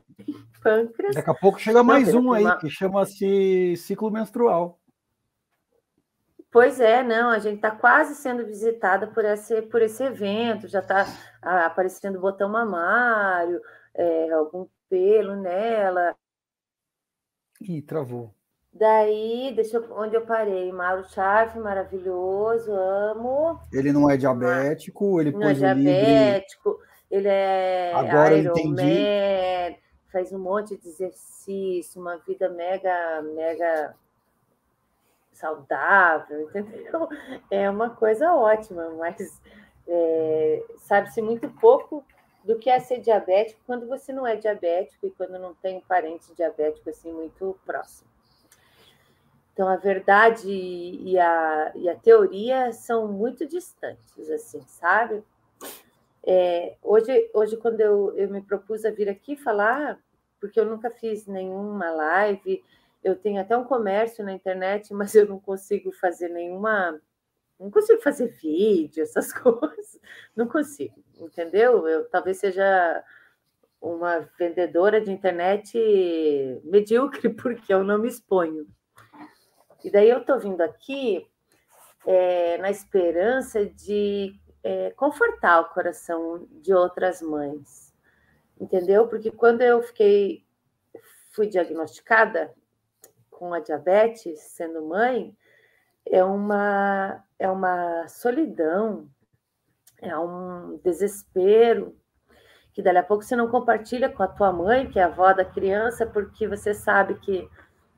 [0.62, 1.16] pâncreas.
[1.16, 2.58] Daqui a pouco chega mais um aí, uma...
[2.58, 4.80] que chama-se ciclo menstrual.
[6.52, 10.80] Pois é, não, a gente está quase sendo visitada por esse, por esse evento, já
[10.80, 11.06] está
[11.42, 13.62] ah, aparecendo botão mamário,
[13.94, 16.16] é, algum pelo nela.
[17.62, 18.34] Ih, travou.
[18.72, 20.72] Daí, deixa eu, onde eu parei?
[20.72, 23.60] Mauro Scharf, maravilhoso, amo.
[23.74, 26.86] Ele não é diabético, ele não é diabético, livre...
[27.10, 28.84] ele é Agora Iron entendi.
[28.84, 29.76] Man,
[30.12, 33.96] faz um monte de exercício, uma vida mega, mega
[35.34, 37.10] saudável, entendeu?
[37.50, 39.42] É uma coisa ótima, mas
[39.88, 42.06] é, sabe-se muito pouco
[42.48, 45.82] do que é ser diabético quando você não é diabético e quando não tem um
[45.82, 48.10] parente diabético assim muito próximo.
[49.52, 55.22] Então, a verdade e a, e a teoria são muito distantes, assim, sabe?
[56.24, 60.00] É, hoje, hoje, quando eu, eu me propus a vir aqui falar,
[60.40, 62.64] porque eu nunca fiz nenhuma live,
[63.04, 67.02] eu tenho até um comércio na internet, mas eu não consigo fazer nenhuma.
[67.60, 70.00] Não consigo fazer vídeo, essas coisas.
[70.36, 71.88] Não consigo, entendeu?
[71.88, 73.04] Eu talvez seja
[73.82, 75.78] uma vendedora de internet
[76.64, 78.68] medíocre, porque eu não me exponho.
[79.84, 81.28] E daí eu estou vindo aqui
[82.06, 87.94] é, na esperança de é, confortar o coração de outras mães,
[88.60, 89.08] entendeu?
[89.08, 90.44] Porque quando eu fiquei,
[91.32, 92.54] fui diagnosticada
[93.30, 95.36] com a diabetes, sendo mãe,
[96.06, 99.08] é uma, é uma solidão,
[100.02, 101.96] é um desespero,
[102.74, 105.34] que dali a pouco você não compartilha com a tua mãe, que é a avó
[105.34, 107.50] da criança, porque você sabe que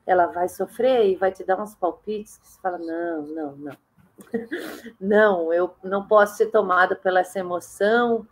[0.06, 3.76] ela vai sofrer e vai te dar uns palpites que você fala: não, não, não.
[5.00, 8.26] não, eu não posso ser tomada pela essa emoção.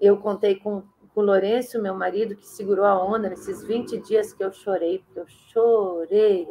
[0.00, 0.82] Eu contei com,
[1.14, 4.98] com o Lourenço, meu marido, que segurou a onda nesses 20 dias que eu chorei,
[5.00, 6.48] porque eu chorei,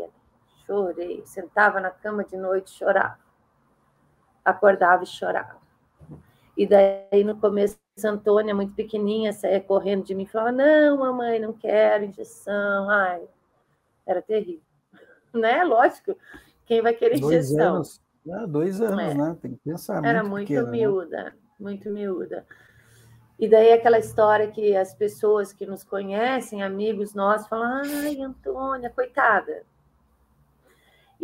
[0.65, 1.23] chorei.
[1.25, 3.19] Sentava na cama de noite, chorava.
[4.45, 5.62] Acordava e chorava.
[6.55, 11.39] E daí, no começo, Antônia, muito pequenininha, saía correndo de mim e falava: Não, mamãe,
[11.39, 12.89] não quero injeção.
[12.89, 13.21] Ai,
[14.05, 14.61] era terrível.
[15.33, 15.63] Né?
[15.63, 16.15] Lógico,
[16.63, 17.77] quem vai querer dois injeção?
[17.77, 17.99] Anos.
[18.27, 19.13] É, dois anos, é.
[19.15, 19.37] né?
[19.41, 20.05] Tem que pensar.
[20.05, 20.71] Era muito, muito né?
[20.71, 21.33] miúda, né?
[21.59, 22.45] muito miúda.
[23.39, 28.91] E daí aquela história que as pessoas que nos conhecem, amigos nossos, falam: ai, Antônia,
[28.91, 29.65] coitada.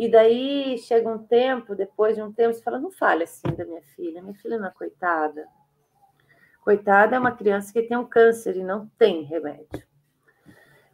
[0.00, 3.66] E daí chega um tempo, depois de um tempo, você fala: não fale assim da
[3.66, 5.46] minha filha, minha filha não é coitada.
[6.62, 9.90] Coitada é uma criança que tem um câncer e não tem remédio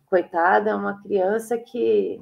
[0.07, 2.21] coitada, é uma criança que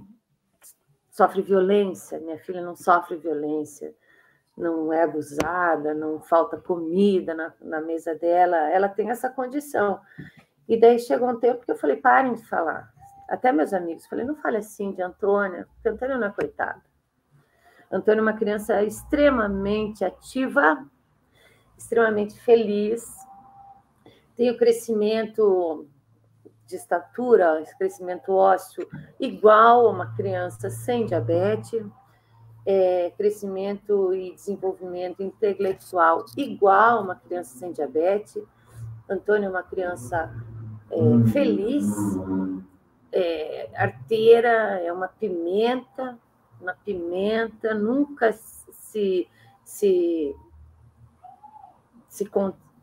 [1.10, 2.18] sofre violência.
[2.18, 3.94] Minha filha não sofre violência,
[4.56, 8.56] não é abusada, não falta comida na, na mesa dela.
[8.70, 10.00] Ela tem essa condição.
[10.68, 12.93] E daí chegou um tempo que eu falei: parem de falar.
[13.34, 16.80] Até meus amigos, falei: não fale assim de Antônia, porque Antônia não é coitada.
[17.90, 20.86] Antônia é uma criança extremamente ativa,
[21.76, 23.04] extremamente feliz,
[24.36, 25.86] tem o crescimento
[26.66, 31.84] de estatura, crescimento ósseo igual a uma criança sem diabetes,
[32.64, 38.42] é, crescimento e desenvolvimento intelectual igual a uma criança sem diabetes.
[39.08, 40.32] Antônio é uma criança
[40.90, 41.86] é, feliz,
[43.14, 46.18] é, arteira, é uma pimenta,
[46.60, 49.28] uma pimenta, nunca se,
[49.62, 50.36] se,
[52.08, 52.30] se,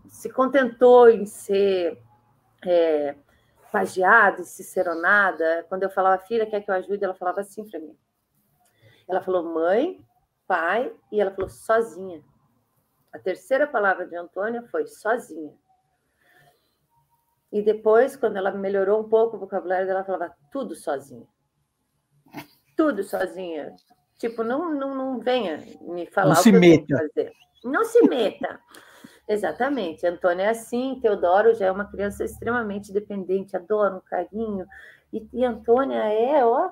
[0.08, 2.02] se contentou em ser
[2.66, 3.16] é,
[3.72, 7.04] pagiada e ciceronada, quando eu falava, filha, quer que eu ajude?
[7.04, 7.98] Ela falava assim para mim.
[9.10, 10.02] Ela falou mãe,
[10.48, 12.24] pai, e ela falou sozinha.
[13.12, 15.54] A terceira palavra de Antônia foi sozinha.
[17.52, 21.28] E depois, quando ela melhorou um pouco o vocabulário dela, falava tudo sozinha.
[22.78, 23.76] Tudo sozinha.
[24.18, 26.86] Tipo, não, não, não venha me falar não o se que meta.
[26.94, 27.34] eu fazer.
[27.64, 28.60] Não se meta.
[29.28, 30.06] Exatamente.
[30.06, 34.66] Antônio é assim, Teodoro já é uma criança extremamente dependente, adora um carinho.
[35.12, 36.70] E, e Antônia é, ó,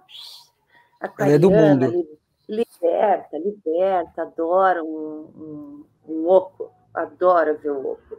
[1.00, 2.18] aquariana, é do mundo.
[2.48, 8.18] liberta, liberta, adora um, um, um oco, adora ver o oco.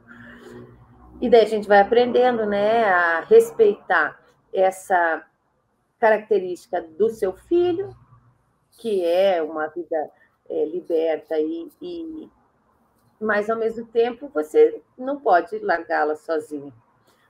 [1.20, 4.18] E daí a gente vai aprendendo, né, a respeitar
[4.52, 5.22] essa
[5.98, 7.94] característica do seu filho,
[8.78, 10.11] que é uma vida
[10.48, 12.30] é, liberta e, e,
[13.20, 16.72] mas ao mesmo tempo você não pode largá-la sozinha.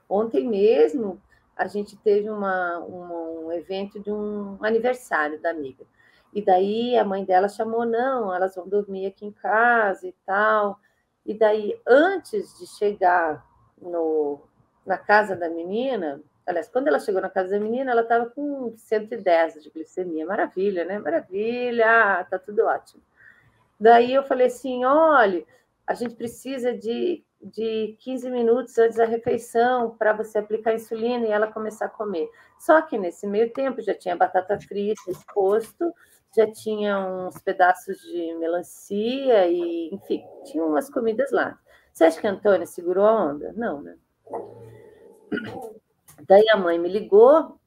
[0.07, 1.21] Ontem mesmo
[1.55, 5.85] a gente teve uma, uma, um evento de um aniversário da amiga.
[6.33, 10.79] E daí a mãe dela chamou, não, elas vão dormir aqui em casa e tal.
[11.25, 13.45] E daí, antes de chegar
[13.81, 14.41] no,
[14.85, 18.73] na casa da menina, aliás, quando ela chegou na casa da menina, ela estava com
[18.77, 20.25] 110 de glicemia.
[20.25, 20.99] Maravilha, né?
[20.99, 23.01] Maravilha, tá tudo ótimo.
[23.79, 25.43] Daí eu falei assim: olha,
[25.87, 31.31] a gente precisa de, de 15 minutos antes da refeição para você aplicar insulina e
[31.31, 32.29] ela começar a comer.
[32.59, 35.91] Só que nesse meio tempo já tinha batata frita exposto,
[36.35, 41.59] já tinha uns pedaços de melancia e, enfim, tinha umas comidas lá.
[41.93, 43.53] Você acha que a Antônia segurou a onda?
[43.55, 43.95] Não, né?
[46.27, 47.59] Daí a mãe me ligou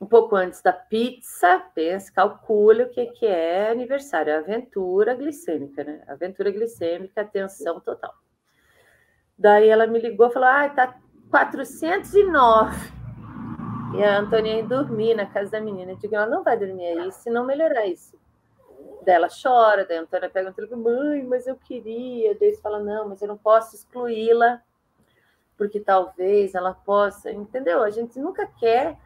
[0.00, 6.02] um pouco antes da pizza, pensa, calcule o que, que é aniversário, aventura glicêmica, né?
[6.06, 8.14] Aventura glicêmica, atenção total.
[9.38, 10.98] Daí ela me ligou e falou: ah, tá
[11.30, 12.96] 409.
[13.96, 15.92] E a Antoninha ia dormir na casa da menina.
[15.92, 18.18] Eu digo, ela não vai dormir aí se não melhorar isso.
[19.06, 22.36] Daí ela chora, daí a Antônia pega um telefone, mãe, mas eu queria.
[22.36, 24.60] Daí você fala, não, mas eu não posso excluí-la,
[25.56, 27.84] porque talvez ela possa, entendeu?
[27.84, 28.98] A gente nunca quer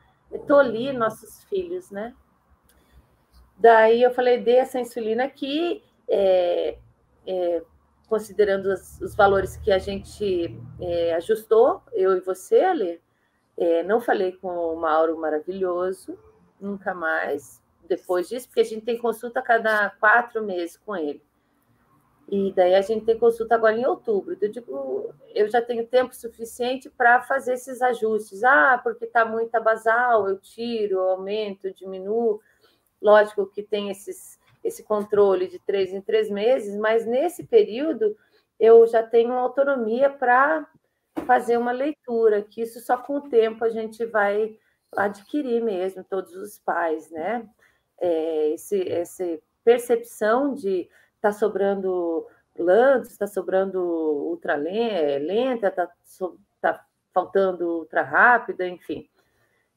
[0.47, 2.15] tolir nossos filhos, né?
[3.59, 6.79] Daí eu falei, dê essa insulina aqui, é,
[7.27, 7.63] é,
[8.09, 13.03] considerando os, os, valores que a gente é, ajustou, eu e você, Ale.
[13.55, 16.19] É, não falei com o Mauro maravilhoso,
[16.59, 21.21] nunca mais, depois disso, porque a gente tem consulta a cada quatro meses com ele.
[22.29, 24.33] E daí a gente tem consulta agora em outubro.
[24.33, 28.45] Então, eu digo, eu já tenho tempo suficiente para fazer esses ajustes.
[28.45, 32.41] Ah, porque está muita basal, eu tiro, aumento, diminuo.
[33.03, 38.17] Lógico que tem esses, esse controle de três em três meses, mas nesse período
[38.61, 40.69] eu já tenho autonomia para
[41.27, 44.57] fazer uma leitura, que isso só com o tempo a gente vai
[44.97, 47.49] adquirir mesmo, todos os pais, né?
[48.01, 52.27] É, esse, essa percepção de está sobrando
[52.59, 55.89] lantos, está sobrando ultra lenta, está
[56.61, 59.09] tá faltando ultra rápida, enfim.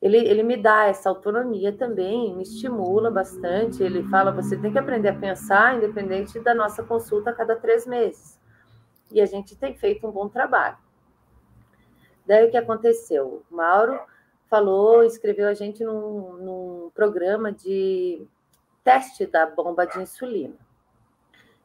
[0.01, 3.81] Ele, ele me dá essa autonomia também, me estimula bastante.
[3.81, 7.87] Ele fala: você tem que aprender a pensar, independente da nossa consulta a cada três
[7.87, 8.37] meses.
[9.11, 10.77] E a gente tem feito um bom trabalho.
[12.25, 13.43] Daí o que aconteceu?
[13.49, 13.99] O Mauro
[14.53, 18.23] falou, inscreveu a gente num, num programa de
[18.83, 20.53] teste da bomba de insulina.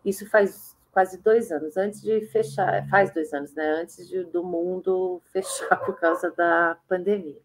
[0.03, 3.83] Isso faz quase dois anos, antes de fechar, faz dois anos, né?
[3.83, 7.43] Antes de, do mundo fechar por causa da pandemia.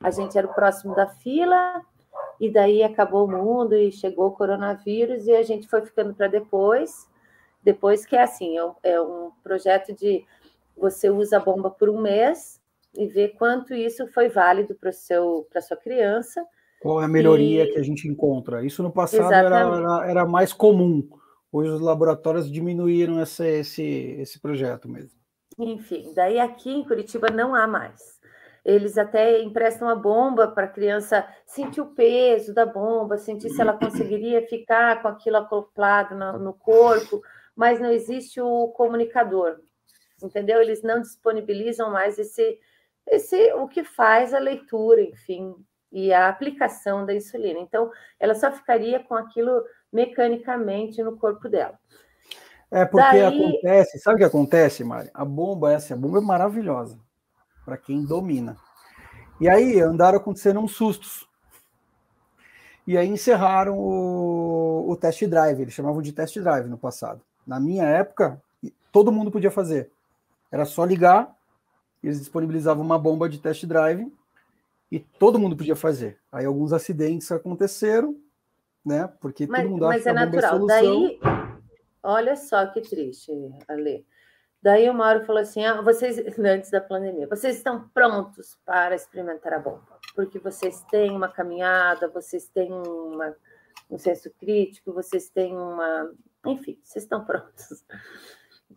[0.00, 1.80] A gente era o próximo da fila,
[2.40, 6.26] e daí acabou o mundo e chegou o coronavírus, e a gente foi ficando para
[6.26, 7.08] depois.
[7.62, 10.26] Depois que é assim, é, é um projeto de
[10.76, 12.60] você usa a bomba por um mês
[12.96, 16.44] e vê quanto isso foi válido para a sua criança.
[16.80, 17.72] Qual é a melhoria e...
[17.72, 18.64] que a gente encontra?
[18.64, 21.08] Isso no passado era, era, era mais comum
[21.56, 25.18] Hoje os laboratórios diminuíram esse, esse, esse projeto mesmo.
[25.58, 28.20] Enfim, daí aqui em Curitiba não há mais.
[28.62, 33.58] Eles até emprestam a bomba para a criança sentir o peso da bomba, sentir se
[33.58, 37.22] ela conseguiria ficar com aquilo acoplado no, no corpo,
[37.54, 39.56] mas não existe o comunicador,
[40.22, 40.60] entendeu?
[40.60, 42.58] Eles não disponibilizam mais esse,
[43.06, 45.54] esse o que faz a leitura, enfim,
[45.92, 47.60] e a aplicação da insulina.
[47.60, 51.78] Então, ela só ficaria com aquilo mecanicamente no corpo dela.
[52.70, 53.22] É porque Daí...
[53.22, 55.08] acontece, sabe o que acontece, Mari?
[55.14, 56.98] A bomba essa, a bomba é maravilhosa
[57.64, 58.56] para quem domina.
[59.40, 61.28] E aí andaram acontecendo uns sustos.
[62.86, 67.20] E aí encerraram o, o test drive, eles chamavam de test drive no passado.
[67.46, 68.40] Na minha época,
[68.92, 69.90] todo mundo podia fazer.
[70.50, 71.35] Era só ligar,
[72.06, 74.12] eles disponibilizavam uma bomba de test drive
[74.90, 76.18] e todo mundo podia fazer.
[76.30, 78.16] Aí alguns acidentes aconteceram,
[78.84, 79.12] né?
[79.20, 80.66] Porque mas, todo mundo acha mas é, é natural.
[80.66, 81.20] Daí,
[82.02, 83.32] olha só que triste,
[83.66, 84.06] Ale.
[84.62, 89.54] Daí o Mauro falou assim: ah, vocês, antes da pandemia, vocês estão prontos para experimentar
[89.54, 93.34] a bomba, porque vocês têm uma caminhada, vocês têm uma,
[93.90, 96.12] um senso crítico, vocês têm uma.
[96.46, 97.84] Enfim, vocês estão prontos.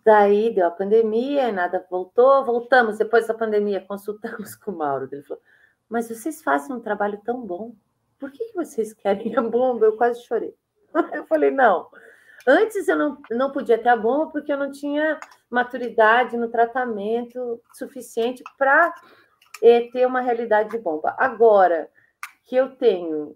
[0.04, 5.08] Daí deu a pandemia, nada voltou, voltamos depois da pandemia, consultamos com o Mauro.
[5.12, 5.42] Ele falou:
[5.90, 7.74] Mas vocês fazem um trabalho tão bom,
[8.20, 9.86] por que, vocês querem a bomba?
[9.86, 10.54] Eu quase chorei.
[11.14, 11.90] Eu falei, não.
[12.48, 15.20] Antes eu não, não podia ter a bomba porque eu não tinha
[15.50, 18.94] maturidade no tratamento suficiente para
[19.62, 21.14] é, ter uma realidade de bomba.
[21.18, 21.90] Agora
[22.46, 23.36] que eu tenho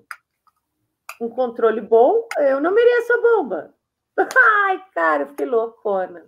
[1.21, 3.73] um controle bom, eu não mereço a bomba.
[4.65, 6.25] Ai, cara, eu fiquei loucona.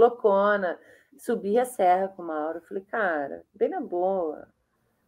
[0.00, 0.78] Loucona.
[1.16, 2.60] Subi a serra com o Mauro.
[2.62, 4.48] Falei, cara, bem na boa.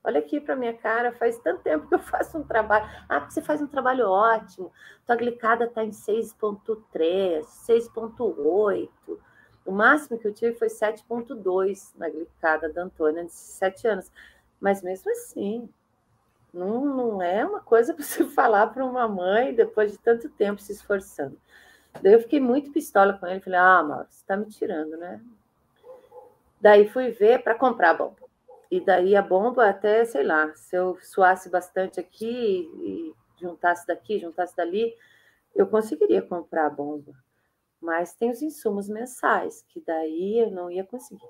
[0.04, 2.88] Olha aqui para minha cara, faz tanto tempo que eu faço um trabalho.
[3.08, 4.72] Ah, você faz um trabalho ótimo.
[5.06, 8.88] Tua glicada está em 6,3, 6,8.
[9.64, 14.10] O máximo que eu tive foi 7,2 na glicada da Antônia, de 7 anos.
[14.60, 15.68] Mas mesmo assim,
[16.52, 20.60] não, não é uma coisa para você falar para uma mãe depois de tanto tempo
[20.60, 21.38] se esforçando.
[22.00, 23.40] Daí eu fiquei muito pistola com ele.
[23.40, 25.20] Falei, ah, Mauro, você está me tirando, né?
[26.60, 28.22] Daí fui ver para comprar a bomba.
[28.70, 34.18] E daí a bomba, até, sei lá, se eu suasse bastante aqui e juntasse daqui,
[34.18, 34.96] juntasse dali,
[35.54, 37.12] eu conseguiria comprar a bomba.
[37.80, 41.28] Mas tem os insumos mensais, que daí eu não ia conseguir.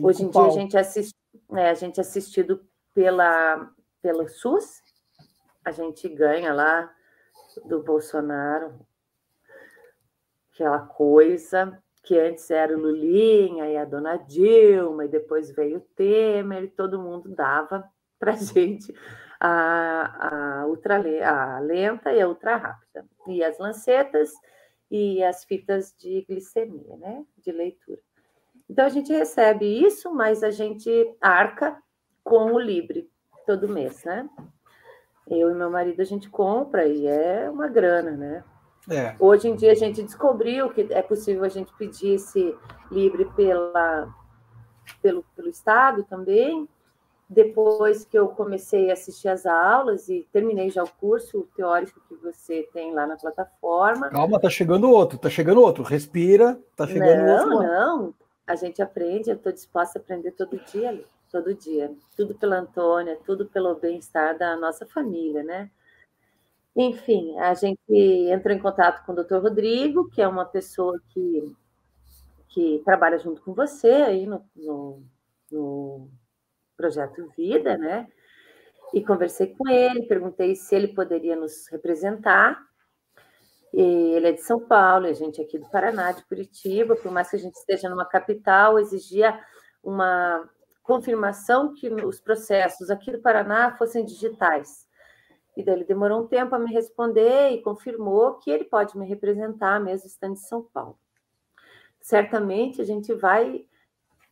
[0.00, 1.14] Hoje em dia a gente, assiste,
[1.52, 4.82] é, a gente é assistido pela, pelo SUS,
[5.64, 6.94] a gente ganha lá
[7.64, 8.78] do Bolsonaro
[10.54, 15.86] aquela coisa que antes era o Lulinha e a dona Dilma, e depois veio o
[15.96, 17.84] Temer, e todo mundo dava
[18.18, 18.94] para a gente
[19.40, 24.32] a, a, ultra, a lenta e a ultra rápida, e as lancetas
[24.90, 28.00] e as fitas de glicemia, né, de leitura.
[28.70, 30.90] Então a gente recebe isso, mas a gente
[31.20, 31.82] arca
[32.22, 33.10] com o Libre
[33.46, 34.28] todo mês, né?
[35.26, 38.44] Eu e meu marido a gente compra e é uma grana, né?
[38.90, 39.14] É.
[39.18, 42.54] Hoje em dia a gente descobriu que é possível a gente pedir esse
[42.90, 44.14] livre pela,
[45.00, 46.68] pelo, pelo Estado também.
[47.28, 52.14] Depois que eu comecei a assistir as aulas e terminei já o curso teórico que
[52.16, 54.10] você tem lá na plataforma.
[54.10, 55.82] Calma, tá chegando outro, tá chegando outro.
[55.82, 57.48] Respira, tá chegando não, outro.
[57.48, 57.62] Não,
[57.96, 58.14] não.
[58.46, 61.90] A gente aprende, eu estou disposta a aprender todo dia, todo dia.
[62.14, 65.70] Tudo pela Antônia, tudo pelo bem-estar da nossa família, né?
[66.76, 71.54] Enfim, a gente entrou em contato com o doutor Rodrigo, que é uma pessoa que,
[72.48, 75.02] que trabalha junto com você aí no, no,
[75.52, 76.10] no
[76.76, 78.08] projeto Vida, né?
[78.92, 82.60] E conversei com ele, perguntei se ele poderia nos representar.
[83.72, 87.10] E ele é de São Paulo, a gente é aqui do Paraná, de Curitiba, por
[87.10, 89.38] mais que a gente esteja numa capital, exigia
[89.82, 90.48] uma
[90.82, 94.83] confirmação que os processos aqui do Paraná fossem digitais.
[95.56, 99.06] E daí ele demorou um tempo a me responder e confirmou que ele pode me
[99.06, 100.98] representar mesmo estando em São Paulo.
[102.00, 103.64] Certamente a gente vai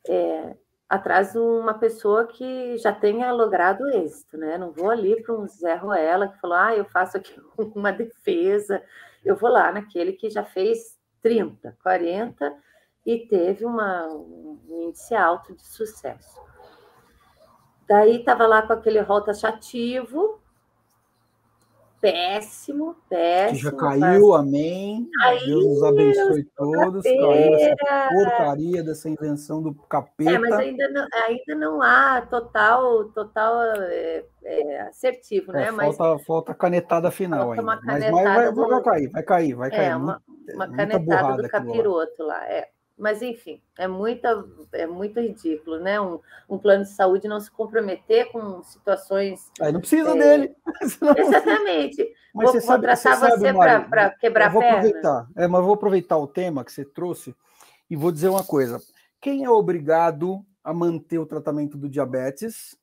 [0.08, 0.56] é,
[0.88, 4.58] atrás de uma pessoa que já tenha logrado êxito, né?
[4.58, 7.34] Não vou ali para um Zé Ruela que falou, ah, eu faço aqui
[7.74, 8.82] uma defesa.
[9.24, 12.54] Eu vou lá naquele que já fez 30, 40
[13.06, 14.58] e teve uma, um
[14.88, 16.38] índice alto de sucesso.
[17.88, 20.41] Daí estava lá com aquele rol taxativo,
[22.02, 23.56] péssimo, péssimo.
[23.56, 25.08] Que já caiu, amém.
[25.20, 27.02] Caiu, Deus nos abençoe todos.
[27.04, 30.32] Caiu essa porcaria dessa invenção do capeta.
[30.32, 35.70] É, mas ainda não, ainda não há total, total é, é, assertivo, né?
[35.70, 37.64] Mas, falta, falta canetada final ainda.
[37.64, 38.68] Canetada mas, mas vai, do...
[38.68, 39.90] vai, cair, vai cair, vai cair.
[39.90, 40.20] É, uma,
[40.54, 42.68] uma canetada do capiroto lá, é.
[43.02, 46.00] Mas, enfim, é, muita, é muito ridículo, né?
[46.00, 49.50] Um, um plano de saúde não se comprometer com situações.
[49.60, 50.14] Aí não precisa é...
[50.14, 50.56] dele.
[51.18, 52.14] Exatamente.
[52.32, 53.52] Mas vou, você sabe, contratar você, você
[53.88, 54.78] para quebrar eu vou perna.
[54.78, 57.34] Aproveitar, é, mas vou aproveitar o tema que você trouxe
[57.90, 58.80] e vou dizer uma coisa.
[59.20, 62.78] Quem é obrigado a manter o tratamento do diabetes,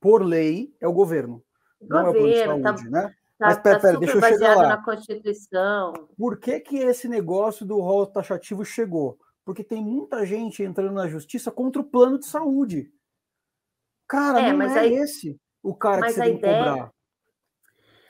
[0.00, 1.44] por lei, é o governo.
[1.78, 3.02] Não governo, é o plano de tá saúde, tá...
[3.02, 3.14] né?
[3.38, 4.68] Tá, Mas pera, tá pera, deixa eu chegar lá.
[4.68, 6.08] na Constituição.
[6.16, 9.18] Por que, que esse negócio do rol taxativo chegou?
[9.44, 12.92] Porque tem muita gente entrando na justiça contra o plano de saúde.
[14.08, 16.90] Cara, é, não é aí, esse o cara que você tem que cobrar.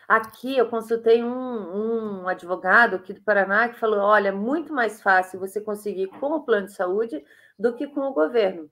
[0.08, 5.00] Aqui eu consultei um, um, advogado aqui do Paraná que falou: olha, é muito mais
[5.00, 7.24] fácil você conseguir com o plano de saúde
[7.58, 8.70] do que com o governo.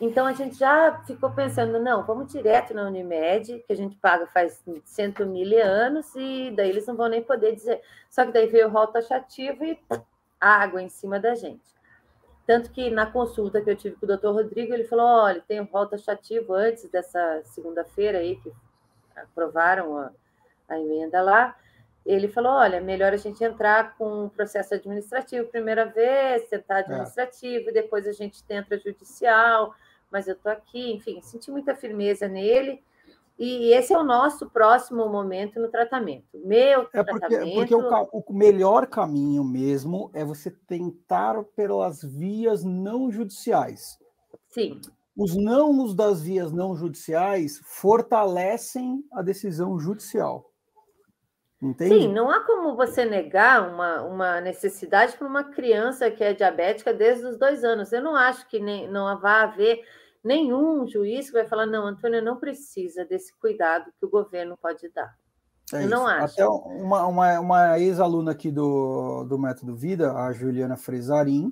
[0.00, 4.26] Então a gente já ficou pensando, não, vamos direto na Unimed, que a gente paga
[4.28, 7.82] faz cento mil anos, e daí eles não vão nem poder dizer.
[8.08, 9.78] Só que daí veio o rol taxativo e
[10.40, 11.74] água em cima da gente.
[12.46, 15.60] Tanto que na consulta que eu tive com o doutor Rodrigo, ele falou: olha, tem
[15.60, 18.52] um rol taxativo antes dessa segunda-feira aí, que
[19.14, 20.10] aprovaram a,
[20.68, 21.56] a emenda lá.
[22.04, 26.80] Ele falou: olha, melhor a gente entrar com um processo administrativo primeira vez, tentar é.
[26.80, 27.72] administrativo, é.
[27.72, 29.74] depois a gente tenta judicial,
[30.10, 32.82] mas eu estou aqui, enfim, senti muita firmeza nele
[33.40, 36.38] E esse é o nosso próximo momento no tratamento.
[36.44, 37.54] Meu é porque, tratamento...
[37.54, 43.98] Porque o, o, melhor caminho mesmo é você tentar pelas vias não judiciais.
[44.50, 44.78] Sim.
[45.16, 50.50] Os não das vias não judiciais fortalecem a decisão judicial.
[51.62, 51.94] Entende?
[51.94, 56.92] Sim, não há como você negar uma, uma necessidade para uma criança que é diabética
[56.92, 57.90] desde os dois anos.
[57.90, 59.82] Eu não acho que nem, não vá haver
[60.22, 65.14] nenhum juiz vai falar, não, Antônia não precisa desse cuidado que o governo pode dar.
[65.72, 66.34] É eu não acho.
[66.34, 71.50] Até uma, uma, uma ex-aluna aqui do, do Método Vida, a Juliana Fresarim,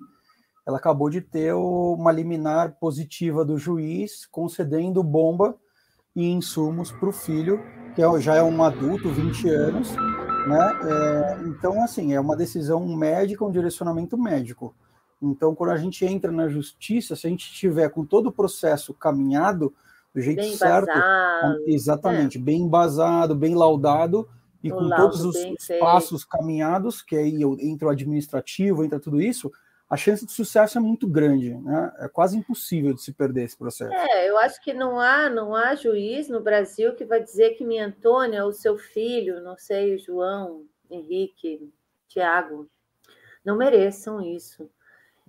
[0.67, 5.57] ela acabou de ter uma liminar positiva do juiz concedendo bomba
[6.15, 7.63] e insumos para o filho,
[7.95, 9.95] que é, já é um adulto, 20 anos,
[10.47, 10.81] né?
[10.83, 14.75] É, então, assim, é uma decisão médica, um direcionamento médico.
[15.21, 18.95] Então, quando a gente entra na justiça, se a gente tiver com todo o processo
[18.95, 19.75] caminhado
[20.15, 20.91] do jeito bem certo,
[21.67, 22.41] exatamente, é.
[22.41, 24.29] bem embasado, bem laudado
[24.63, 29.21] e o com todos os, os passos caminhados, que aí entra o administrativo, entra tudo
[29.21, 29.51] isso,
[29.89, 31.93] a chance de sucesso é muito grande, né?
[32.01, 33.93] É quase impossível de se perder esse processo.
[33.93, 37.65] É, eu acho que não há, não há juiz no Brasil que vai dizer que
[37.65, 41.73] minha Antônia, o seu filho, não sei, João, Henrique,
[42.07, 42.69] Tiago,
[43.43, 44.71] não mereçam isso.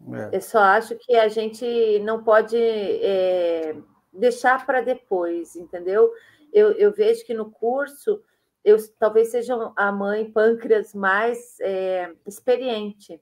[0.08, 0.38] É.
[0.38, 3.76] Eu só acho que a gente não pode é,
[4.12, 6.12] deixar para depois, entendeu?
[6.52, 8.22] Eu, eu, vejo que no curso
[8.64, 13.22] eu talvez seja a mãe pâncreas mais é, experiente.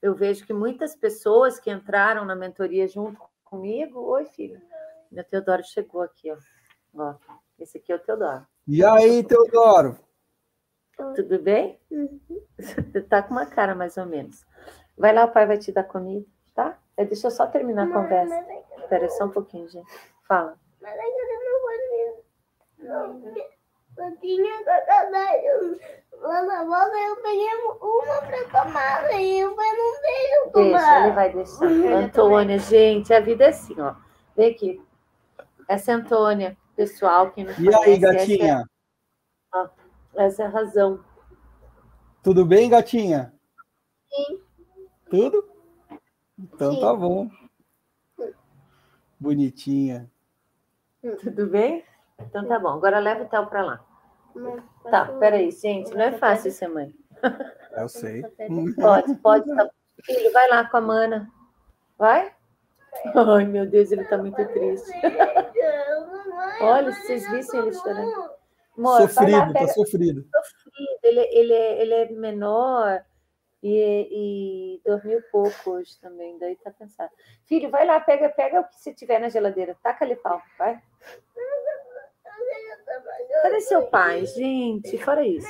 [0.00, 4.60] Eu vejo que muitas pessoas que entraram na mentoria junto comigo, oi filho,
[5.10, 6.36] meu Teodoro chegou aqui, ó.
[6.94, 7.14] ó
[7.58, 8.46] esse aqui é o Teodoro.
[8.66, 9.98] E aí, Teodoro?
[11.14, 11.78] Tudo bem?
[11.90, 12.20] Uhum.
[13.08, 14.44] tá com uma cara mais ou menos.
[14.98, 16.76] Vai lá, o pai vai te dar comida, tá?
[16.96, 18.34] É, deixa eu só terminar a conversa.
[18.34, 19.88] É Espera só um pouquinho, gente.
[20.26, 20.58] Fala.
[20.80, 23.36] Mas é que eu não vou
[23.98, 24.54] Eu tinha
[26.20, 30.78] lá na volta eu peguei uma para tomar e eu não deixo tomar.
[30.78, 31.64] Deixa, ele vai deixar.
[32.04, 33.94] Antônia, gente, a vida é assim, ó.
[34.36, 34.82] Vem aqui.
[35.68, 38.64] Essa é a Antônia, pessoal, quem não E conhece, aí, gatinha?
[39.54, 41.04] É, essa é a razão.
[42.22, 43.32] Tudo bem, gatinha?
[44.08, 44.47] Sim.
[45.10, 45.48] Tudo?
[46.38, 46.80] Então Sim.
[46.80, 47.30] tá bom.
[49.18, 50.10] Bonitinha.
[51.20, 51.84] Tudo bem?
[52.20, 52.68] Então tá bom.
[52.68, 53.84] Agora leva o Theo para lá.
[54.90, 55.94] Tá, peraí, gente.
[55.94, 56.94] Não é fácil ser mãe.
[57.76, 58.22] Eu sei.
[58.76, 59.54] Pode, pode.
[59.54, 59.70] Tá.
[60.04, 61.30] Filho, vai lá com a mana.
[61.96, 62.32] Vai?
[63.14, 64.90] Ai, meu Deus, ele tá muito triste.
[66.60, 68.30] Olha, se vocês vissem ele chorando.
[68.76, 70.26] Amor, sofrido, lá, tá sofrido.
[70.30, 70.98] Sofrido.
[71.02, 73.04] Ele, ele, é, ele é menor
[73.62, 77.10] e, e dormiu pouco hoje também, daí tá cansado.
[77.44, 80.80] Filho, vai lá, pega, pega o que você tiver na geladeira, taca ali pau, vai.
[83.42, 84.98] Cadê seu pai, gente?
[84.98, 85.48] Fora isso.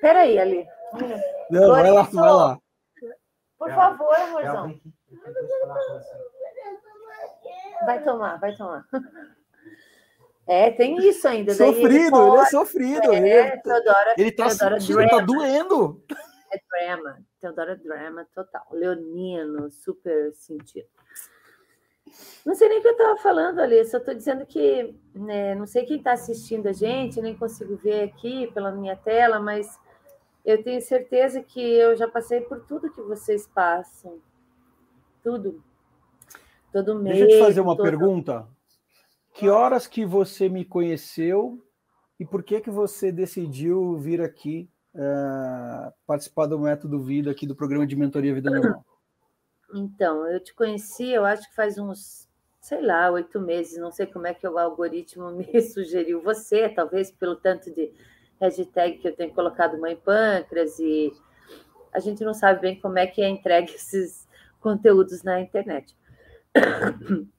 [0.00, 0.66] Peraí, Ali.
[1.50, 2.58] Não, vai lá, vai lá.
[3.58, 4.80] Por favor, amorzão.
[7.86, 8.84] Vai tomar, vai tomar.
[10.46, 11.54] É, tem isso ainda.
[11.54, 12.32] Sofrido, ele, pode...
[12.32, 13.12] ele, é sofrido.
[13.12, 16.04] É, ele, Teodora, ele, tá, Teodora ele tá doendo.
[16.52, 17.18] É drama.
[17.40, 18.66] Teodora drama total.
[18.72, 20.88] Leonino, super sentido.
[22.44, 25.66] Não sei nem o que eu estava falando ali, só estou dizendo que né, não
[25.66, 29.78] sei quem está assistindo a gente, nem consigo ver aqui pela minha tela, mas
[30.44, 34.20] eu tenho certeza que eu já passei por tudo que vocês passam.
[35.22, 35.62] Tudo.
[36.72, 37.16] Todo mês.
[37.16, 37.84] Deixa eu te fazer uma todo...
[37.84, 38.46] pergunta.
[39.32, 41.64] Que horas que você me conheceu
[42.18, 47.56] e por que que você decidiu vir aqui é, participar do Método Vida aqui do
[47.56, 48.84] programa de mentoria Vida Normal?
[49.74, 52.28] Então, eu te conheci, eu acho que faz uns,
[52.60, 57.10] sei lá, oito meses, não sei como é que o algoritmo me sugeriu você, talvez
[57.10, 57.90] pelo tanto de
[58.40, 61.12] hashtag que eu tenho colocado mãe pâncreas e
[61.92, 64.28] a gente não sabe bem como é que é entregue esses
[64.60, 65.96] conteúdos na internet.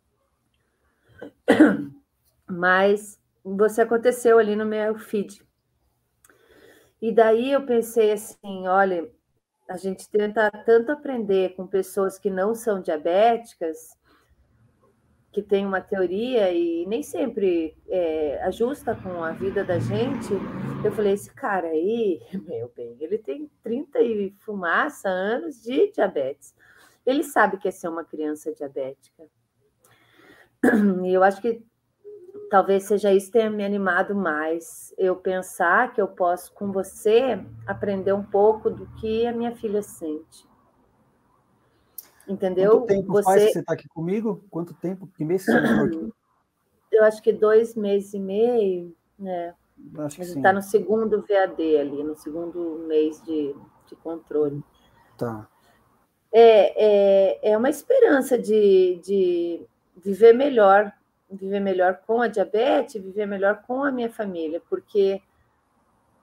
[2.47, 5.43] Mas você aconteceu ali no meu feed.
[7.04, 9.12] E daí eu pensei assim, olha,
[9.70, 13.89] a gente tenta tanto aprender com pessoas que não são diabéticas,
[15.30, 20.32] que tem uma teoria e nem sempre é, ajusta com a vida da gente.
[20.82, 26.56] Eu falei, esse cara aí, meu bem, ele tem 30 e fumaça anos de diabetes.
[27.06, 29.28] Ele sabe que é ser uma criança diabética.
[31.04, 31.62] E eu acho que
[32.54, 34.93] talvez seja isso que tenha me animado mais.
[34.95, 39.82] Eu pensar que eu posso, com você, aprender um pouco do que a minha filha
[39.82, 40.47] sente.
[42.28, 42.82] Entendeu?
[42.82, 43.24] Quanto tempo você...
[43.24, 44.45] faz que você está aqui comigo?
[44.51, 45.10] Quanto tempo?
[45.18, 46.14] Que mês você está aqui?
[46.91, 49.56] eu acho que dois meses e meio, né?
[49.97, 50.39] Acho que A gente sim.
[50.39, 53.56] está no segundo VAD ali, no segundo mês de,
[53.88, 54.64] de controle.
[55.18, 55.49] Tá.
[56.32, 59.66] É, é, é uma esperança de, de
[59.97, 60.93] viver melhor,
[61.36, 65.22] viver melhor com a diabetes, viver melhor com a minha família, porque,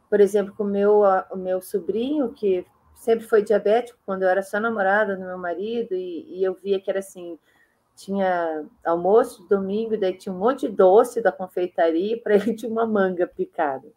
[0.08, 4.42] por exemplo, com o meu, o meu sobrinho, que sempre foi diabético, quando eu era
[4.42, 7.38] só namorada do meu marido, e, e eu via que era assim,
[7.96, 12.86] tinha almoço domingo, daí tinha um monte de doce da confeitaria, para ele tinha uma
[12.86, 13.88] manga picada.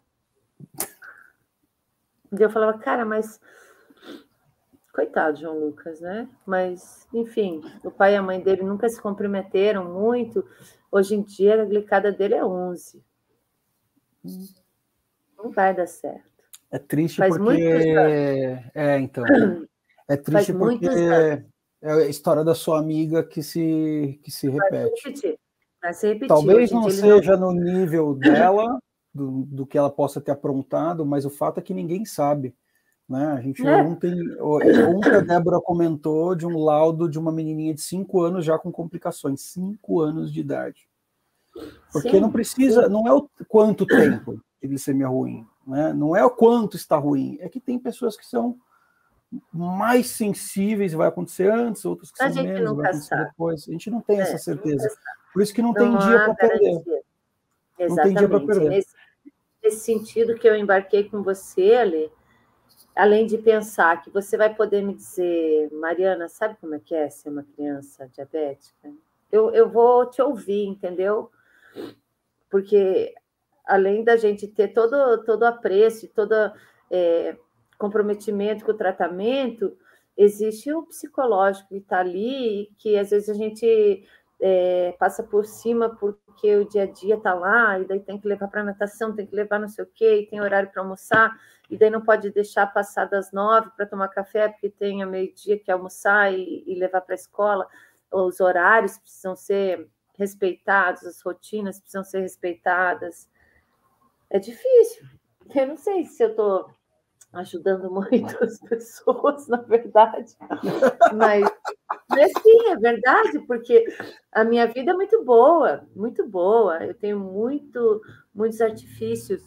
[2.38, 3.39] E eu falava, cara, mas
[4.93, 6.29] coitado, João Lucas, né?
[6.45, 10.45] Mas, enfim, o pai e a mãe dele nunca se comprometeram muito.
[10.91, 13.03] Hoje em dia, a glicada dele é 11.
[15.37, 16.23] Não vai dar certo.
[16.71, 17.61] É triste Faz porque.
[18.73, 19.23] É, então.
[20.05, 20.85] É triste Faz porque
[21.81, 25.01] é a história da sua amiga que se, que se Vai se repete.
[25.07, 25.39] repetir.
[25.81, 26.27] Vai se repetir.
[26.27, 28.79] Talvez não ele não- seja no nível dela,
[29.13, 32.53] do, do que ela possa ter aprontado, mas o fato é que ninguém sabe.
[33.08, 33.26] Né?
[33.28, 33.76] A gente É.
[33.76, 38.58] ontem, ontem a Débora comentou de um laudo de uma menininha de 5 anos já
[38.58, 40.88] com complicações, 5 anos de idade.
[41.91, 45.93] Porque Sim, não precisa, não é o quanto tempo de glicemia ruim, né?
[45.93, 48.58] não é o quanto está ruim, é que tem pessoas que são
[49.51, 53.26] mais sensíveis, vai acontecer antes, outras que A são menos, vai acontecer sabe.
[53.26, 53.68] depois.
[53.68, 54.89] A gente não tem É, essa certeza.
[55.34, 56.72] Por isso que não, tem Não dia há para perder.
[56.72, 57.01] garantia.
[57.80, 58.45] Não tem dia Exatamente.
[58.45, 58.70] perder.
[58.70, 58.95] Nesse,
[59.64, 62.12] nesse sentido que eu embarquei com você, Ale,
[62.95, 67.09] além de pensar que você vai poder me dizer, Mariana, sabe como é que é
[67.09, 68.91] ser uma criança diabética?
[69.31, 71.31] Eu, eu vou te ouvir, entendeu?
[72.49, 73.13] Porque
[73.65, 76.33] além da gente ter todo todo apreço, e todo
[76.91, 77.35] é,
[77.77, 79.75] comprometimento com o tratamento,
[80.15, 84.07] existe o psicológico que está ali, que às vezes a gente
[84.45, 88.27] é, passa por cima porque o dia a dia está lá, e daí tem que
[88.27, 91.33] levar para natação, tem que levar não sei o quê, e tem horário para almoçar,
[91.69, 95.57] e daí não pode deixar passar das nove para tomar café, porque tem a meio-dia
[95.57, 97.65] que almoçar e, e levar para a escola.
[98.11, 99.89] Os horários precisam ser
[100.19, 103.29] respeitados, as rotinas precisam ser respeitadas.
[104.29, 105.05] É difícil.
[105.55, 106.69] Eu não sei se eu estou
[107.34, 110.36] ajudando muito as pessoas, na verdade,
[111.15, 111.43] mas,
[112.07, 113.86] mas sim, é verdade, porque
[114.31, 116.84] a minha vida é muito boa, muito boa.
[116.84, 118.01] Eu tenho muito,
[118.34, 119.41] muitos artifícios,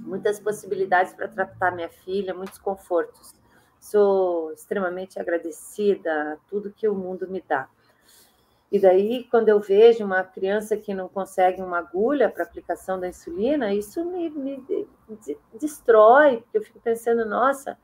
[0.00, 3.34] muitas possibilidades para tratar minha filha, muitos confortos.
[3.78, 7.68] Sou extremamente agradecida a tudo que o mundo me dá.
[8.70, 13.08] E daí, quando eu vejo uma criança que não consegue uma agulha para aplicação da
[13.08, 14.86] insulina, isso me, me de-
[15.24, 17.76] de- destrói, porque eu fico pensando, nossa,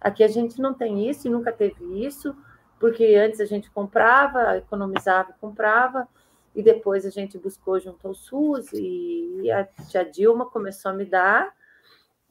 [0.00, 2.34] aqui a gente não tem isso e nunca teve isso,
[2.80, 6.08] porque antes a gente comprava, economizava e comprava,
[6.54, 11.04] e depois a gente buscou junto ao SUS, e a tia Dilma começou a me
[11.04, 11.54] dar,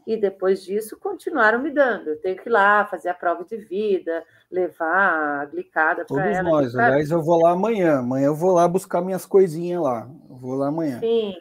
[0.05, 2.09] e depois disso continuaram me dando.
[2.09, 6.37] Eu tenho que ir lá fazer a prova de vida, levar a glicada para Todos
[6.37, 6.49] ela.
[6.49, 6.71] nós.
[6.73, 7.99] pra- Aliás, eu vou lá amanhã.
[7.99, 10.07] Amanhã eu vou lá buscar minhas coisinhas lá.
[10.29, 10.99] Eu vou lá amanhã.
[10.99, 11.35] Sim.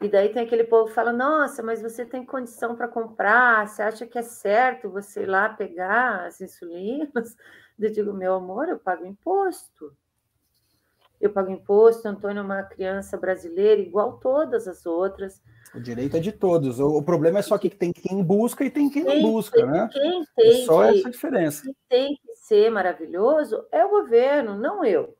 [0.00, 3.68] E daí tem aquele povo que fala: Nossa, mas você tem condição para comprar?
[3.68, 7.36] Você acha que é certo você ir lá pegar as insulinas?
[7.78, 9.92] Eu digo: Meu amor, eu pago imposto.
[11.20, 12.06] Eu pago imposto.
[12.06, 15.40] Antônio é uma criança brasileira igual todas as outras.
[15.74, 16.78] O direito é de todos.
[16.78, 19.88] O, o problema é só que tem quem busca e tem quem não busca, né?
[19.90, 21.62] Quem É tem só que essa diferença.
[21.62, 25.16] Quem tem que ser maravilhoso é o governo, não eu.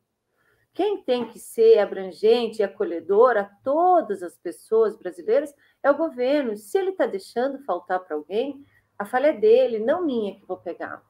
[0.75, 6.57] Quem tem que ser abrangente e acolhedor a todas as pessoas brasileiras é o governo.
[6.57, 8.65] Se ele está deixando faltar para alguém,
[8.99, 11.03] a falha é dele, não minha que vou pegar.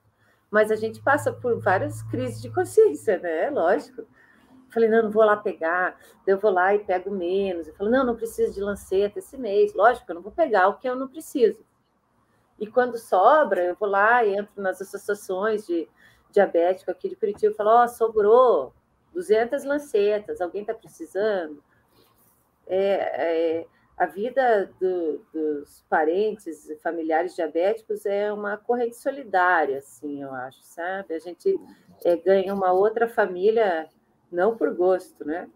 [0.50, 3.50] Mas a gente passa por várias crises de consciência, né?
[3.50, 4.06] Lógico.
[4.72, 7.68] Falei, não, não vou lá pegar, eu vou lá e pego menos.
[7.68, 9.74] Eu falei, não, não preciso de lanceta esse mês.
[9.74, 11.64] Lógico, eu não vou pegar o que eu não preciso.
[12.58, 15.88] E quando sobra, eu vou lá e entro nas associações de
[16.30, 18.74] diabético aqui de Curitiba e falo, ó, oh, sobrou
[19.12, 21.62] 200 lancetas, alguém está precisando?
[22.66, 23.66] É, é,
[23.96, 30.60] a vida do, dos parentes e familiares diabéticos é uma corrente solidária, assim, eu acho,
[30.62, 31.14] sabe?
[31.14, 31.58] A gente
[32.04, 33.88] é, ganha uma outra família,
[34.32, 35.48] não por gosto, né?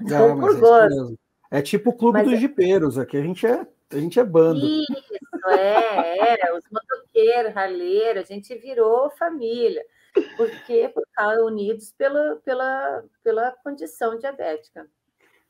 [0.00, 0.88] Não, Não por é, gosto.
[0.96, 1.18] mesmo.
[1.50, 4.24] É tipo o clube Mas dos é- jipeiros, aqui a gente é, a gente é
[4.24, 4.66] bando.
[4.66, 9.84] Isso, é, é, os motoqueiros, ralheiros, a gente virou família.
[10.36, 10.90] Por quê?
[10.92, 14.86] Por causa unidos pela, pela, pela condição diabética.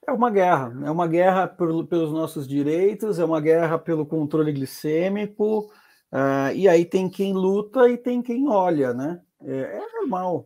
[0.06, 4.52] É uma guerra, é uma guerra por- pelos nossos direitos, é uma guerra pelo controle
[4.52, 5.72] glicêmico,
[6.10, 9.20] ah, e aí tem quem luta e tem quem olha, né?
[9.44, 10.44] É, é normal,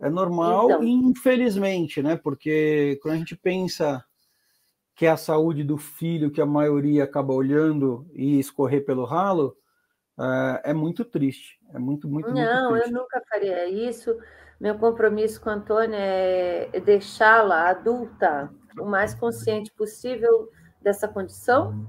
[0.00, 0.84] é normal, Então.
[0.84, 2.16] infelizmente, né?
[2.16, 4.04] Porque quando a gente pensa
[4.94, 9.56] que é a saúde do filho que a maioria acaba olhando e escorrer pelo ralo,
[10.18, 11.58] uh, é muito triste.
[11.72, 14.16] É muito, muito, Não, muito eu nunca faria isso.
[14.60, 20.48] Meu compromisso com a Antônia é deixá-la adulta o mais consciente possível
[20.80, 21.86] dessa condição,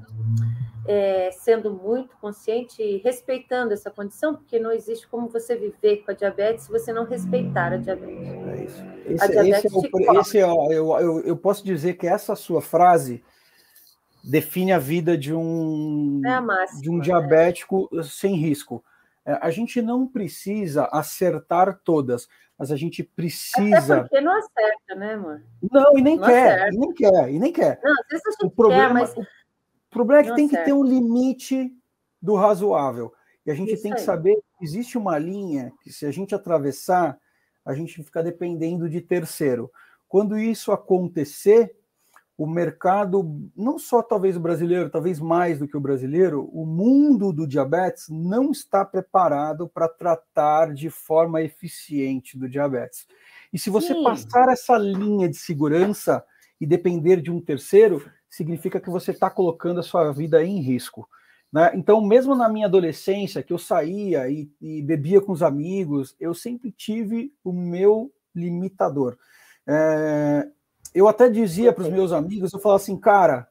[0.92, 6.10] é, sendo muito consciente e respeitando essa condição, porque não existe como você viver com
[6.10, 8.28] a diabetes se você não respeitar a diabetes.
[8.28, 8.84] É isso.
[9.06, 12.36] Esse, a diabetes esse é o, esse é, eu, eu, eu posso dizer que essa
[12.36, 13.24] sua frase
[14.24, 18.02] define a vida de um, é máxima, de um diabético né?
[18.02, 18.84] sem risco.
[19.24, 22.28] É, a gente não precisa acertar todas,
[22.58, 23.94] mas a gente precisa.
[23.94, 25.44] Até porque não acerta, né, amor?
[25.72, 27.80] Não, e nem não quer, e nem quer, e nem quer.
[27.84, 29.28] Não, às vezes a gente o problema, quer, mas.
[29.90, 30.64] O problema é que tem acerta.
[30.64, 31.72] que ter um limite
[32.22, 33.14] do razoável.
[33.46, 36.36] E a gente Isso tem que saber que existe uma linha que, se a gente
[36.36, 37.18] atravessar,
[37.66, 39.72] a gente fica dependendo de terceiro.
[40.08, 41.76] Quando isso acontecer,
[42.38, 47.34] o mercado, não só talvez o brasileiro, talvez mais do que o brasileiro, o mundo
[47.34, 53.06] do diabetes não está preparado para tratar de forma eficiente do diabetes.
[53.52, 54.04] E se você Sim.
[54.04, 56.24] passar essa linha de segurança
[56.62, 61.10] e depender de um terceiro, significa que você está colocando a sua vida em risco.
[61.52, 61.72] Né?
[61.74, 66.34] Então, mesmo na minha adolescência, que eu saía e, e bebia com os amigos, eu
[66.34, 69.18] sempre tive o meu limitador.
[69.68, 70.48] É,
[70.94, 73.48] eu até dizia para os meus amigos, eu falava assim, cara,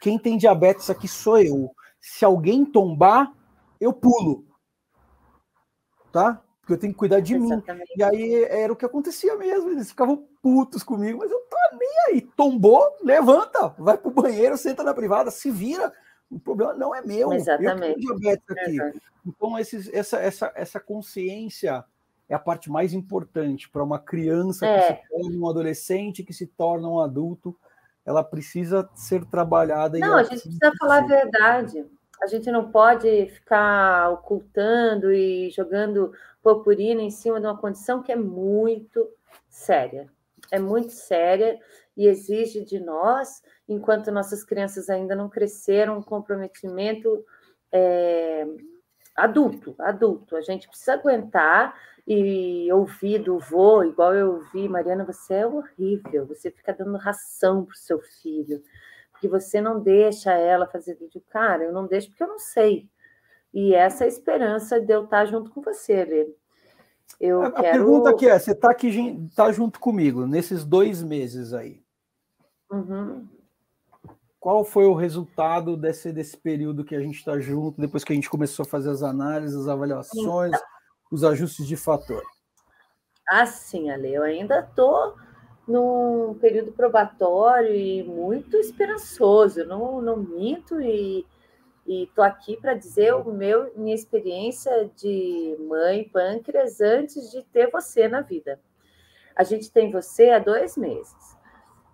[0.00, 1.70] quem tem diabetes aqui sou eu.
[2.00, 3.32] Se alguém tombar,
[3.80, 4.44] eu pulo.
[6.12, 6.42] Tá?
[6.60, 7.88] Porque eu tenho que cuidar de Exatamente.
[7.88, 7.94] mim.
[7.96, 9.70] E aí era o que acontecia mesmo.
[9.70, 12.20] Eles ficavam putos comigo, mas eu tô nem aí.
[12.20, 15.90] Tombou, levanta, vai pro banheiro, senta na privada, se vira.
[16.30, 17.32] O problema não é meu.
[17.32, 17.98] Exatamente.
[17.98, 19.00] Diabetes aqui.
[19.26, 21.82] Então, esses, essa, essa, essa consciência
[22.28, 24.80] é a parte mais importante para uma criança é.
[24.80, 27.56] que se torna um adolescente, que se torna um adulto.
[28.04, 29.98] Ela precisa ser trabalhada.
[29.98, 31.86] Não, a gente precisa falar a verdade.
[32.22, 38.12] A gente não pode ficar ocultando e jogando purpurina em cima de uma condição que
[38.12, 39.08] é muito
[39.48, 40.12] séria.
[40.50, 41.58] É muito séria
[41.96, 47.24] e exige de nós, enquanto nossas crianças ainda não cresceram, um comprometimento
[47.72, 48.46] é,
[49.16, 50.36] adulto, adulto.
[50.36, 51.74] A gente precisa aguentar
[52.06, 57.64] e ouvir do vô, igual eu ouvi, Mariana, você é horrível, você fica dando ração
[57.64, 58.62] para o seu filho,
[59.12, 61.22] porque você não deixa ela fazer vídeo.
[61.30, 62.88] Cara, eu não deixo porque eu não sei.
[63.52, 66.26] E essa é a esperança de eu estar junto com você, Lê.
[67.20, 67.68] Eu a, quero...
[67.68, 71.82] a pergunta aqui é: você está aqui tá junto comigo nesses dois meses aí?
[72.70, 73.28] Uhum.
[74.40, 78.14] Qual foi o resultado desse, desse período que a gente está junto, depois que a
[78.14, 80.52] gente começou a fazer as análises, as avaliações?
[80.52, 80.74] Então
[81.14, 82.22] os ajustes de fator?
[83.28, 85.14] Assim, Ale, eu ainda estou
[85.66, 89.60] num período probatório e muito esperançoso.
[89.60, 91.24] Eu não, não minto e
[91.86, 98.08] estou aqui para dizer o meu minha experiência de mãe pâncreas antes de ter você
[98.08, 98.58] na vida.
[99.36, 101.36] A gente tem você há dois meses.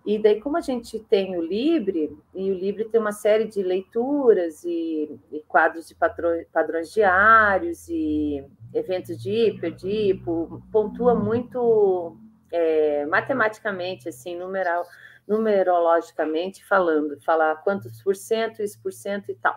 [0.03, 3.61] E daí, como a gente tem o Libre, e o Libre tem uma série de
[3.61, 11.13] leituras e, e quadros de patrões, padrões diários e eventos de hiper, de hipo, pontua
[11.13, 12.17] muito
[12.51, 14.83] é, matematicamente, assim, numeral,
[15.27, 19.55] numerologicamente falando, falar quantos por cento, isso por cento e tal.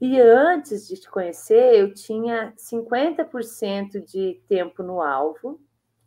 [0.00, 5.60] E antes de te conhecer, eu tinha 50% de tempo no alvo,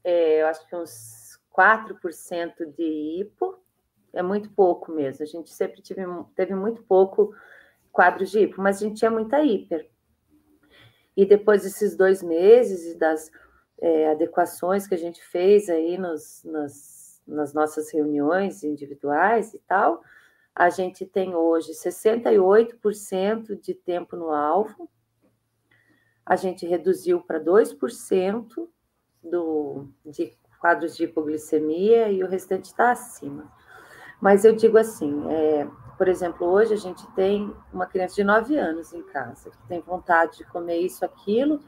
[0.03, 3.59] é, eu acho que uns 4% de hipo,
[4.11, 5.23] é muito pouco mesmo.
[5.23, 5.81] A gente sempre
[6.35, 7.35] teve muito pouco
[7.91, 9.89] quadros de hipo, mas a gente tinha muita hiper.
[11.15, 13.31] E depois desses dois meses e das
[13.79, 20.01] é, adequações que a gente fez aí nos, nas, nas nossas reuniões individuais e tal,
[20.55, 24.89] a gente tem hoje 68% de tempo no alvo,
[26.25, 28.47] a gente reduziu para 2%
[29.23, 33.51] do, de quadros de hipoglicemia e o restante está acima.
[34.21, 38.55] Mas eu digo assim, é, por exemplo, hoje a gente tem uma criança de 9
[38.57, 41.59] anos em casa, que tem vontade de comer isso, aquilo,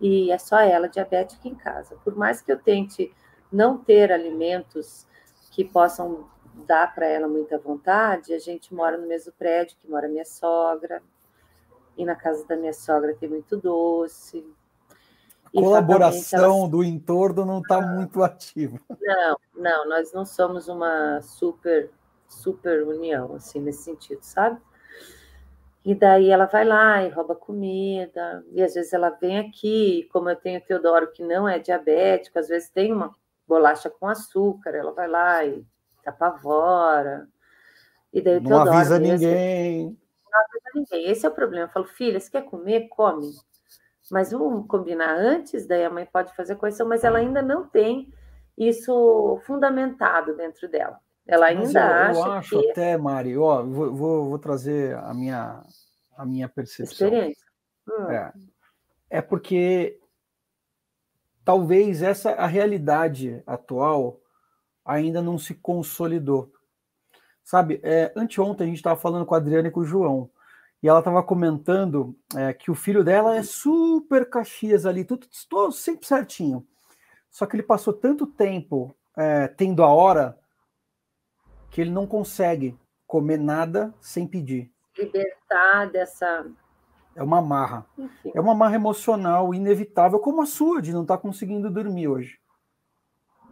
[0.00, 1.96] e é só ela diabética em casa.
[2.02, 3.12] Por mais que eu tente
[3.52, 5.06] não ter alimentos
[5.50, 6.28] que possam
[6.66, 11.02] dar para ela muita vontade, a gente mora no mesmo prédio que mora minha sogra,
[11.96, 14.46] e na casa da minha sogra tem muito doce,
[15.54, 18.78] colaboração do entorno não está muito ativa.
[19.00, 21.90] Não, não, nós não somos uma super,
[22.28, 24.60] super união, assim, nesse sentido, sabe?
[25.84, 30.28] E daí ela vai lá e rouba comida, e às vezes ela vem aqui, como
[30.28, 33.14] eu tenho o Teodoro que não é diabético, às vezes tem uma
[33.46, 35.64] bolacha com açúcar, ela vai lá e
[36.08, 37.28] apavora.
[38.12, 39.84] E daí o Não Teodoro avisa mesmo, ninguém.
[40.30, 41.10] não avisa ninguém.
[41.10, 41.66] Esse é o problema.
[41.66, 42.88] Eu falo, filha, você quer comer?
[42.88, 43.30] Come.
[44.10, 48.10] Mas vamos combinar antes, daí a mãe pode fazer correção, mas ela ainda não tem
[48.56, 50.98] isso fundamentado dentro dela.
[51.26, 55.12] Ela ainda eu, eu acha acho que até, Mari, ó, vou, vou, vou trazer a
[55.12, 55.62] minha,
[56.16, 57.06] a minha percepção.
[57.06, 57.46] experiência.
[57.86, 58.32] Hum, É.
[59.10, 60.00] é porque
[61.44, 64.18] talvez essa a realidade atual
[64.88, 66.50] ainda não se consolidou.
[67.44, 70.30] Sabe, é, anteontem a gente estava falando com a Adriana e com o João,
[70.82, 75.72] e ela estava comentando é, que o filho dela é super Caxias ali, tudo, tudo
[75.72, 76.66] sempre certinho.
[77.30, 80.38] Só que ele passou tanto tempo é, tendo a hora
[81.70, 84.72] que ele não consegue comer nada sem pedir.
[84.96, 86.46] libertar dessa.
[87.14, 87.84] É uma marra.
[87.98, 88.32] Enfim.
[88.34, 92.38] É uma marra emocional inevitável, como a sua, de não estar conseguindo dormir hoje.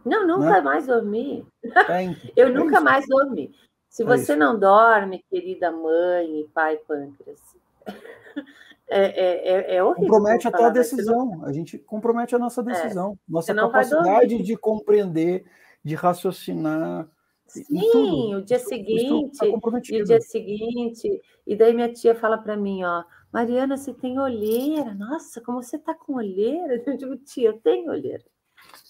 [0.05, 0.61] Não, nunca Né?
[0.61, 1.45] mais dormi.
[1.63, 2.83] É, então, Eu é nunca isso.
[2.83, 3.51] mais dormi.
[3.89, 4.37] Se É você isso.
[4.37, 7.41] não dorme, querida mãe e pai pâncreas,
[8.87, 10.09] é, é, é, é horrível.
[10.09, 11.43] Compromete até a você decisão.
[11.43, 15.45] A gente compromete a nossa decisão, nossa capacidade de compreender,
[15.83, 17.09] de raciocinar.
[17.47, 19.45] Sim, o dia isso seguinte, tá
[19.89, 24.19] e o dia seguinte, e daí minha tia fala para mim, ó, Mariana, você tem
[24.19, 24.93] olheira?
[24.93, 26.83] Nossa, como você tá com olheira?
[26.85, 28.23] Eu digo, tia, eu tenho olheira.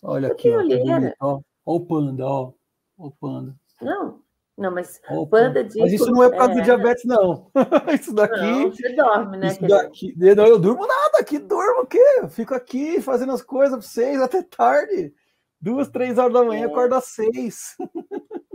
[0.03, 1.39] Olha eu aqui, bonito, ó.
[1.65, 2.51] Ó o panda, ó.
[2.97, 3.55] O panda.
[3.81, 4.21] Não,
[4.57, 7.51] não, mas o panda de Mas isso não é por causa do é, diabetes, não.
[7.93, 8.41] isso daqui.
[8.41, 9.77] não, você dorme, né, Isso querido?
[9.77, 12.01] daqui, não, eu durmo nada, aqui durmo o quê?
[12.17, 15.13] Eu fico aqui fazendo as coisas para vocês até tarde.
[15.61, 16.65] Duas, três horas da manhã, É.
[16.65, 17.75] acordo às seis.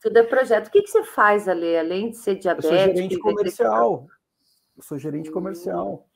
[0.00, 0.68] Tudo é projeto.
[0.68, 2.74] O que, que você faz, Ale, além de ser Eu diabético?
[2.74, 4.06] sou gerente comercial.
[4.76, 5.32] Eu sou gerente Hum.
[5.32, 6.08] comercial.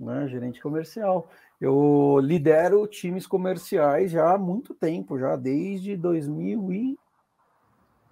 [0.00, 0.26] Né?
[0.28, 1.28] Gerente comercial.
[1.60, 6.98] Eu lidero times comerciais já há muito tempo, já desde 2000 e...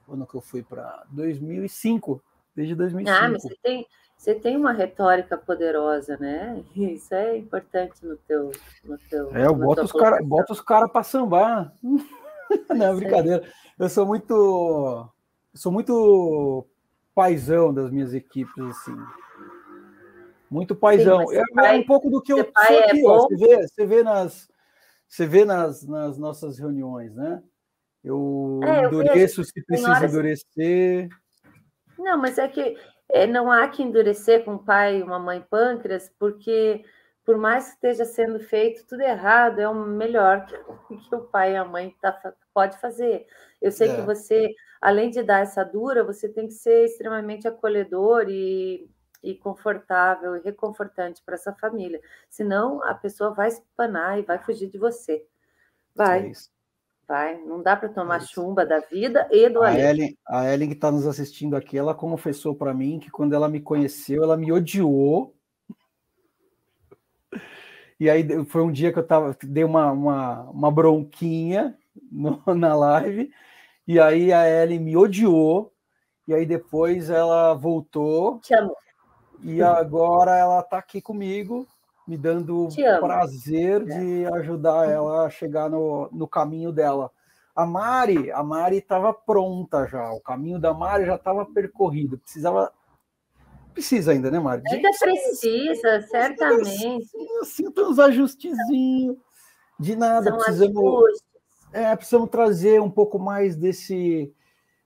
[0.07, 2.22] Quando que eu fui para 2005?
[2.55, 3.18] Desde 2005.
[3.18, 3.86] Ah, mas você tem,
[4.16, 6.62] você tem uma retórica poderosa, né?
[6.76, 8.53] Isso é importante no teu.
[8.84, 10.28] No teu É, eu boto os caras colocação.
[10.28, 11.72] boto os cara para sambar.
[12.70, 12.97] Não, aí.
[12.97, 13.43] brincadeira.
[13.78, 15.09] Eu sou muito
[15.55, 16.66] sou muito
[17.14, 18.97] paizão das minhas equipes assim.
[20.53, 21.24] Muito paizão.
[21.24, 22.36] mas é, ser pai- é um pouco do que eu
[22.66, 23.20] sou é aqui, bom.
[23.20, 24.48] Você vê, você vê nas
[25.09, 27.42] você vê nas, nas nossas reuniões, né?
[28.05, 31.09] Eu É, eu endureço se precisa endurecer.
[31.98, 32.76] Não, mas é que
[33.11, 36.84] é, não há que endurecer com um pai e uma mãe pâncreas, porque
[37.24, 40.57] por mais que esteja sendo feito tudo errado, é o melhor que,
[41.09, 43.26] que o pai e a mãe tá, pode fazer.
[43.61, 43.96] Eu sei É.
[43.96, 44.50] que você,
[44.80, 48.90] além de dar essa dura, você tem que ser extremamente acolhedor e,
[49.23, 52.01] e confortável e reconfortante para essa família.
[52.29, 55.25] Senão a pessoa vai espanar e vai fugir de você.
[55.95, 56.33] Vai, É
[57.07, 57.39] vai.
[57.45, 58.35] Não dá para tomar isso.
[58.35, 59.79] chumba da vida e do A.
[59.79, 63.49] Ellen, a Ellen que está nos assistindo aqui, ela confessou para mim que quando ela
[63.49, 65.35] me conheceu, ela me odiou.
[68.01, 71.79] E aí foi um dia que eu tava, dei uma, uma, uma bronquinha
[72.11, 73.31] no- na live,
[73.87, 75.73] e aí a Ellen me odiou,
[76.27, 78.75] e aí depois ela voltou, Te amo.
[79.43, 81.66] E agora ela está aqui comigo,
[82.07, 83.01] me dando amo.
[83.01, 87.11] prazer de ajudar ela a chegar no, no caminho dela.
[87.55, 92.72] A Mari, a Mari estava pronta já, o caminho da Mari já estava percorrido, precisava.
[93.74, 94.62] Precisa ainda, né, Mari?
[94.70, 97.09] Ainda precisa, certamente.
[97.40, 99.16] Assim, tem uns ajustezinhos.
[99.78, 101.24] De nada, São precisamos, ajustes.
[101.72, 104.32] é, precisamos trazer um pouco mais desse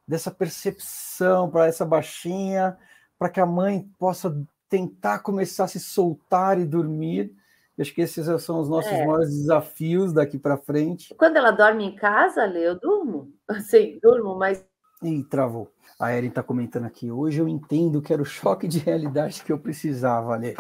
[0.09, 2.78] dessa percepção para essa baixinha,
[3.18, 4.36] para que a mãe possa
[4.68, 7.32] tentar começar a se soltar e dormir.
[7.76, 9.06] Eu acho que esses são os nossos É.
[9.06, 11.14] maiores desafios daqui para frente.
[11.14, 13.32] Quando ela dorme em casa, Lê, eu durmo.
[13.70, 14.64] Sim, durmo, mas
[15.02, 15.70] Ih, travou.
[16.00, 17.10] A Erin está comentando aqui.
[17.10, 20.56] Hoje eu entendo que era o choque de realidade que eu precisava, Ale.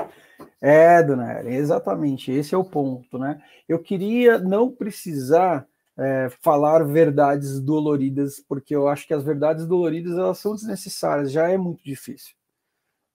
[0.60, 2.30] É, dona Erin, exatamente.
[2.30, 3.42] Esse é o ponto, né?
[3.66, 5.66] Eu queria não precisar
[5.98, 11.48] é, falar verdades doloridas, porque eu acho que as verdades doloridas elas são desnecessárias, já
[11.48, 12.35] é muito difícil,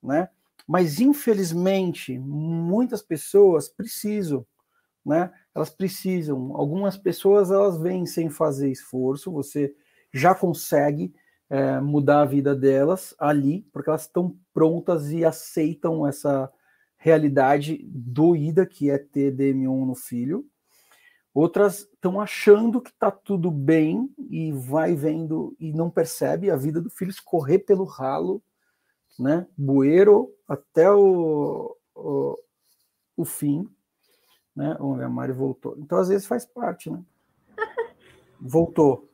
[0.02, 0.30] né?
[0.68, 4.45] Mas infelizmente muitas pessoas precisam,
[5.06, 5.32] né?
[5.54, 6.56] Elas precisam.
[6.56, 9.32] Algumas pessoas elas vêm sem fazer esforço.
[9.32, 9.76] Você
[10.14, 11.14] já consegue
[11.49, 16.49] é, mudar a vida delas ali, porque elas estão prontas e aceitam essa
[16.97, 20.45] realidade doída que é ter DM1 no filho.
[21.34, 26.82] Outras estão achando que está tudo bem e vai vendo e não percebe a vida
[26.82, 28.43] do filho escorrer pelo ralo,
[29.20, 29.47] né?
[29.57, 32.38] Bueiro até o, o,
[33.18, 33.68] o fim,
[34.55, 34.76] né?
[34.80, 35.76] Vamos ver, a Mari voltou.
[35.78, 37.01] Então, às vezes faz parte, né?
[38.39, 39.07] Voltou.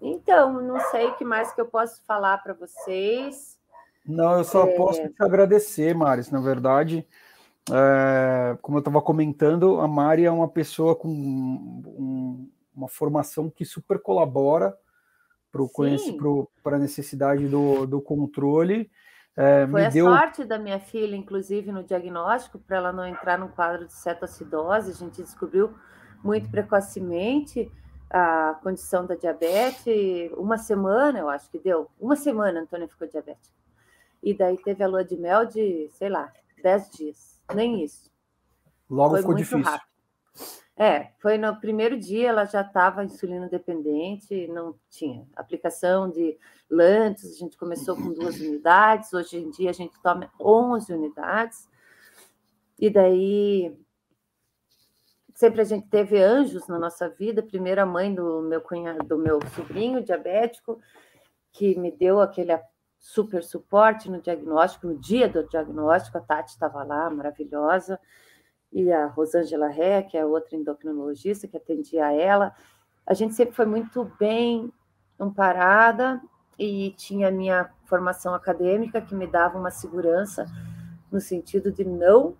[0.00, 3.58] Então, não sei o que mais que eu posso falar para vocês.
[4.06, 4.76] Não, eu só é...
[4.76, 7.06] posso te agradecer, Maris, na verdade.
[7.70, 13.64] É, como eu estava comentando, a Mari é uma pessoa com um, uma formação que
[13.64, 14.76] super colabora
[16.62, 18.90] para a necessidade do, do controle.
[19.36, 20.06] É, Foi a deu...
[20.06, 24.90] sorte da minha filha, inclusive, no diagnóstico, para ela não entrar num quadro de cetoacidose.
[24.90, 25.74] A gente descobriu
[26.22, 27.70] muito precocemente
[28.10, 30.32] a condição da diabetes.
[30.36, 31.88] Uma semana, eu acho que deu.
[32.00, 33.54] Uma semana a Antônia ficou diabética.
[34.22, 36.32] E daí teve a lua de mel de, sei lá,
[36.62, 38.10] dez dias nem isso.
[38.90, 39.62] Logo foi ficou difícil.
[39.62, 39.88] Rápido.
[40.80, 46.38] É, foi no primeiro dia ela já estava insulina dependente, não tinha aplicação de
[46.70, 51.68] lantes, a gente começou com duas unidades, hoje em dia a gente toma 11 unidades,
[52.78, 53.76] e daí
[55.34, 59.18] sempre a gente teve anjos na nossa vida, primeiro a mãe do meu cunhado, do
[59.18, 60.80] meu sobrinho diabético,
[61.50, 62.56] que me deu aquele
[63.00, 67.98] super suporte no diagnóstico, no dia do diagnóstico, a Tati estava lá, maravilhosa,
[68.72, 72.54] e a Rosângela Ré, que é outra endocrinologista que atendia ela.
[73.06, 74.72] A gente sempre foi muito bem
[75.18, 76.20] amparada
[76.58, 80.46] e tinha a minha formação acadêmica que me dava uma segurança
[81.10, 82.36] no sentido de não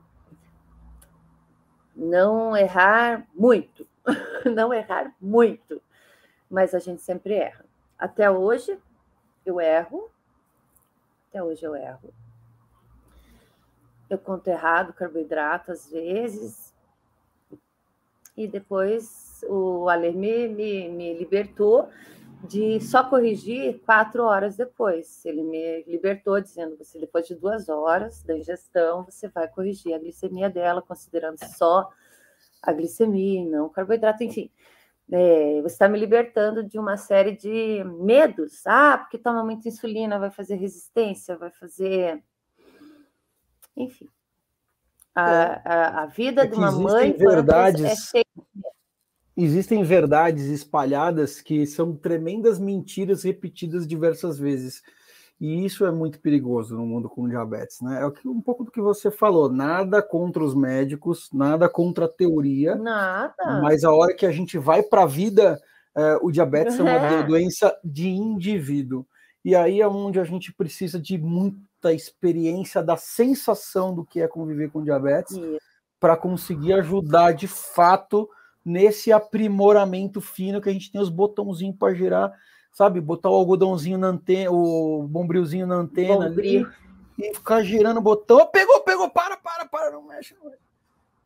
[1.97, 3.85] não errar muito,
[4.55, 5.83] não errar muito,
[6.49, 7.65] mas a gente sempre erra.
[7.99, 8.79] Até hoje
[9.45, 10.09] eu erro,
[11.29, 12.15] até hoje eu erro.
[14.09, 16.75] Eu conto errado carboidrato às vezes.
[18.37, 21.89] E depois o Ale me, me, me libertou
[22.45, 25.25] de só corrigir quatro horas depois.
[25.25, 29.99] Ele me libertou dizendo você depois de duas horas da ingestão você vai corrigir a
[29.99, 31.91] glicemia dela, considerando só
[32.63, 34.51] a glicemia, não o carboidrato, enfim
[35.11, 38.67] é, você está me libertando de uma série de medos.
[38.67, 42.23] Ah, porque toma muita insulina, vai fazer resistência, vai fazer.
[43.79, 44.09] Enfim.
[45.15, 45.63] A, é.
[45.65, 47.13] a, a vida é de uma mãe.
[47.13, 48.23] Verdades, é
[49.37, 54.83] existem verdades espalhadas que são tremendas mentiras repetidas diversas vezes.
[55.41, 58.03] E isso é muito perigoso no mundo com diabetes, né?
[58.03, 62.75] É um pouco do que você falou, nada contra os médicos, nada contra a teoria.
[62.75, 63.61] Nada.
[63.63, 65.61] Mas a hora que a gente vai para a vida,
[65.97, 66.83] é, o diabetes é.
[66.83, 69.07] é uma doença de indivíduo.
[69.49, 74.29] E aí é onde a gente precisa de muita experiência da sensação do que é
[74.29, 75.41] conviver com diabetes
[75.99, 78.29] para conseguir ajudar de fato
[78.63, 82.31] nesse aprimoramento fino que a gente tem os botãozinhos para girar
[82.73, 83.01] sabe?
[83.01, 86.67] Botar o algodãozinho na antena, o bombrilzinho na antena ali
[87.19, 88.47] e ficar girando o botão.
[88.49, 90.37] Pegou, pegou, para, para, para, não mexe.
[90.39, 90.63] Não mexe.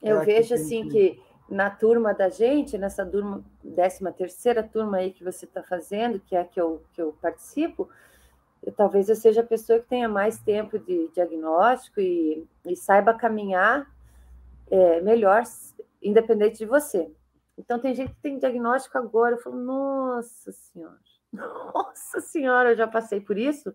[0.01, 1.17] Eu vejo assim que...
[1.17, 3.45] que na turma da gente, nessa turma,
[3.75, 7.13] 13 terceira turma aí que você está fazendo, que é a que eu, que eu
[7.21, 7.91] participo,
[8.63, 13.15] eu, talvez eu seja a pessoa que tenha mais tempo de diagnóstico e, e saiba
[13.15, 13.87] caminhar
[14.71, 15.43] é, melhor,
[16.03, 17.11] independente de você.
[17.59, 20.99] Então, tem gente que tem diagnóstico agora, eu falo, nossa senhora,
[21.33, 23.75] nossa senhora, eu já passei por isso.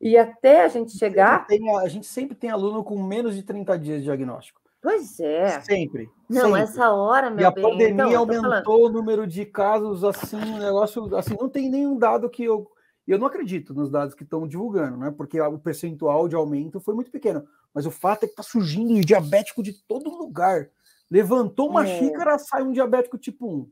[0.00, 1.46] E até a gente chegar.
[1.46, 4.60] Tem, a gente sempre tem aluno com menos de 30 dias de diagnóstico.
[4.80, 5.60] Pois é.
[5.60, 6.08] Sempre.
[6.28, 6.60] Não, sempre.
[6.60, 10.58] essa hora, meu E a bem, pandemia então, aumentou o número de casos, assim, um
[10.58, 11.16] negócio.
[11.16, 12.70] Assim, não tem nenhum dado que eu.
[13.08, 15.10] Eu não acredito nos dados que estão divulgando, né?
[15.10, 17.48] Porque o percentual de aumento foi muito pequeno.
[17.72, 20.70] Mas o fato é que está surgindo diabético de todo lugar.
[21.10, 21.98] Levantou uma é.
[21.98, 23.70] xícara, sai um diabético tipo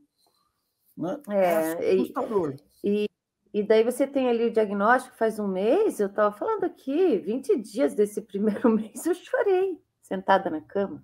[0.97, 1.03] 1.
[1.03, 1.21] Né?
[1.29, 2.55] É, é assustador.
[2.83, 3.05] E,
[3.53, 7.59] e daí você tem ali o diagnóstico faz um mês, eu estava falando aqui, 20
[7.59, 11.03] dias desse primeiro mês eu chorei, sentada na cama.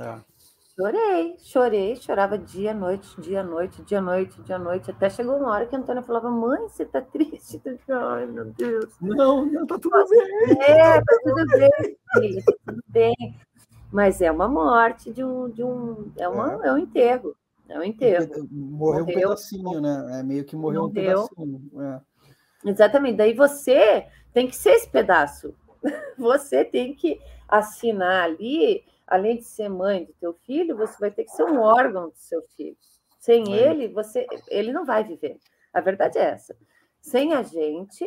[0.00, 0.35] É.
[0.78, 5.64] Chorei, chorei, chorava dia, noite, dia, noite, dia, noite, dia, noite, até chegou uma hora
[5.64, 7.62] que a Antônia falava, mãe, você tá triste?
[7.88, 8.94] Ai, meu Deus.
[9.00, 10.58] Não, não, tá tudo bem.
[10.60, 13.14] É, tá tudo bem, tá tudo bem.
[13.90, 16.68] Mas é uma morte de um, de um, é, uma, é.
[16.68, 17.34] é um enterro.
[17.70, 18.46] É um enterro.
[18.50, 20.20] Morreu, morreu um pedacinho, né?
[20.20, 21.22] É meio que morreu, morreu.
[21.22, 21.70] um pedacinho.
[21.80, 22.70] É.
[22.70, 23.16] Exatamente.
[23.16, 25.54] Daí você tem que ser esse pedaço.
[26.18, 31.24] Você tem que assinar ali, além de ser mãe do teu filho, você vai ter
[31.24, 32.76] que ser um órgão do seu filho.
[33.18, 33.70] Sem é.
[33.70, 35.38] ele, você, ele não vai viver.
[35.72, 36.56] A verdade é essa.
[37.00, 38.04] Sem a gente,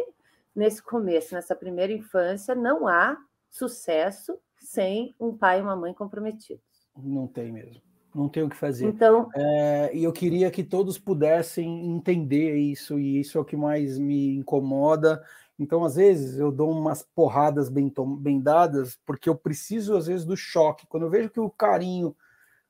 [0.55, 3.17] nesse começo, nessa primeira infância, não há
[3.49, 6.63] sucesso sem um pai e uma mãe comprometidos.
[6.97, 7.81] Não tem mesmo
[8.13, 8.87] não tem o que fazer.
[8.87, 13.55] Então, é, e eu queria que todos pudessem entender isso, e isso é o que
[13.55, 15.23] mais me incomoda.
[15.59, 20.25] Então, às vezes, eu dou umas porradas bem, bem dadas, porque eu preciso, às vezes,
[20.25, 20.87] do choque.
[20.87, 22.15] Quando eu vejo que o carinho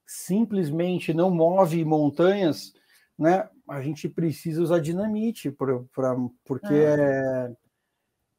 [0.05, 2.73] simplesmente não move montanhas,
[3.17, 3.47] né?
[3.69, 7.51] a gente precisa usar dinamite, pra, pra porque é.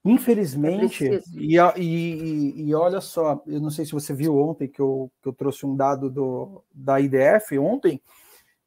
[0.05, 5.11] infelizmente, e, e, e, olha só, eu não sei se você viu ontem que eu,
[5.23, 8.03] que eu trouxe um dado do, da IDF ontem,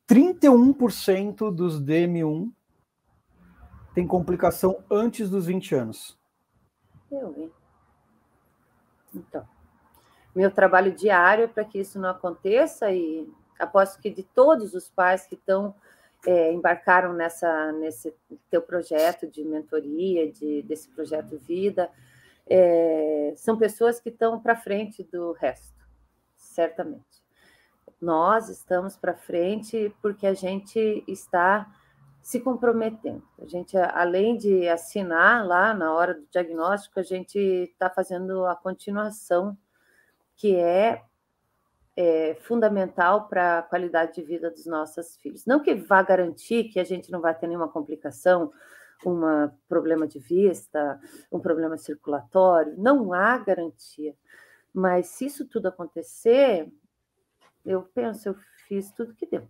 [0.09, 2.49] 31% dos DM1
[3.93, 6.19] tem complicação antes dos 20 anos.
[7.11, 7.51] Eu vi.
[9.13, 9.47] Então,
[10.35, 14.89] meu trabalho diário é para que isso não aconteça e aposto que de todos os
[14.89, 15.75] pais que estão
[16.25, 18.13] é, embarcaram nessa nesse
[18.49, 21.91] teu projeto de mentoria, de, desse projeto Vida,
[22.47, 25.85] é, são pessoas que estão para frente do resto,
[26.35, 27.23] certamente.
[28.01, 31.71] Nós estamos para frente porque a gente está
[32.23, 33.21] se comprometendo.
[33.37, 38.55] A gente, além de assinar lá na hora do diagnóstico, a gente está fazendo a
[38.55, 39.57] continuação,
[40.37, 41.03] que é,
[41.97, 45.45] é fundamental para a qualidade de vida dos nossos filhos.
[45.45, 48.53] Não que vá garantir que a gente não vai ter nenhuma complicação,
[49.05, 50.97] um problema de vista,
[51.29, 54.15] um problema circulatório, não há garantia.
[54.73, 56.71] Mas se isso tudo acontecer,
[57.65, 59.45] eu penso, eu fiz tudo que deu.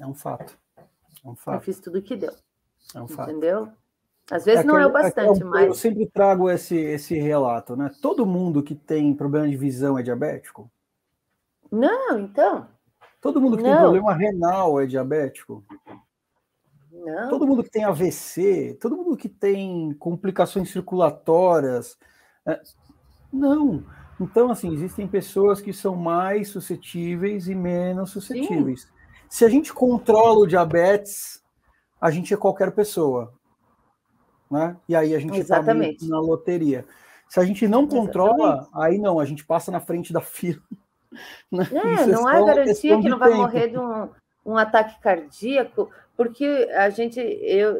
[0.00, 0.63] É um fato.
[1.24, 1.56] É um fato.
[1.56, 2.32] Eu fiz tudo que deu.
[2.94, 3.30] É um fato.
[3.30, 3.72] Entendeu?
[4.30, 5.66] Às vezes é não é o é bastante, é mas.
[5.66, 7.90] Eu sempre trago esse, esse relato, né?
[8.00, 10.70] Todo mundo que tem problema de visão é diabético?
[11.70, 12.68] Não, então.
[13.20, 13.70] Todo mundo que não.
[13.70, 15.64] tem problema renal é diabético?
[16.90, 17.28] Não.
[17.28, 21.98] Todo mundo que tem AVC, todo mundo que tem complicações circulatórias.
[22.46, 22.60] É...
[23.32, 23.84] Não.
[24.20, 28.82] Então, assim, existem pessoas que são mais suscetíveis e menos suscetíveis.
[28.82, 28.88] Sim.
[29.34, 31.42] Se a gente controla o diabetes,
[32.00, 33.34] a gente é qualquer pessoa.
[34.48, 34.76] Né?
[34.88, 36.86] E aí a gente está na loteria.
[37.28, 38.70] Se a gente não controla, Exatamente.
[38.74, 40.62] aí não, a gente passa na frente da fila.
[41.50, 41.64] Né?
[41.72, 43.42] É, não há garantia que não vai tempo.
[43.42, 44.08] morrer de um,
[44.46, 47.76] um ataque cardíaco, porque a gente, eu,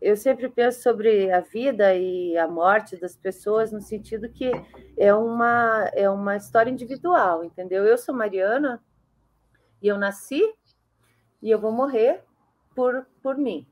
[0.00, 4.50] eu sempre penso sobre a vida e a morte das pessoas no sentido que
[4.96, 7.84] é uma, é uma história individual, entendeu?
[7.84, 8.82] Eu sou Mariana
[9.82, 10.42] e eu nasci
[11.46, 12.24] e eu vou morrer
[12.74, 13.64] por, por mim.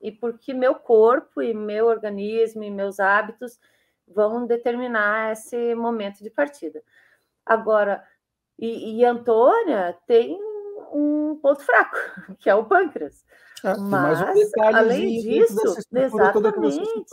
[0.00, 3.60] E porque meu corpo e meu organismo e meus hábitos
[4.08, 6.82] vão determinar esse momento de partida.
[7.44, 8.02] Agora,
[8.58, 10.38] e, e Antônia tem
[10.90, 11.98] um ponto fraco,
[12.40, 13.26] que é o pâncreas.
[13.62, 17.04] É, Mas, um além disso, exatamente,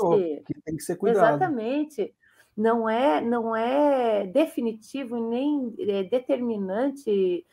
[0.45, 1.35] que tem que ser cuidado.
[1.35, 2.15] Exatamente.
[2.55, 7.45] Não é, não é definitivo nem é determinante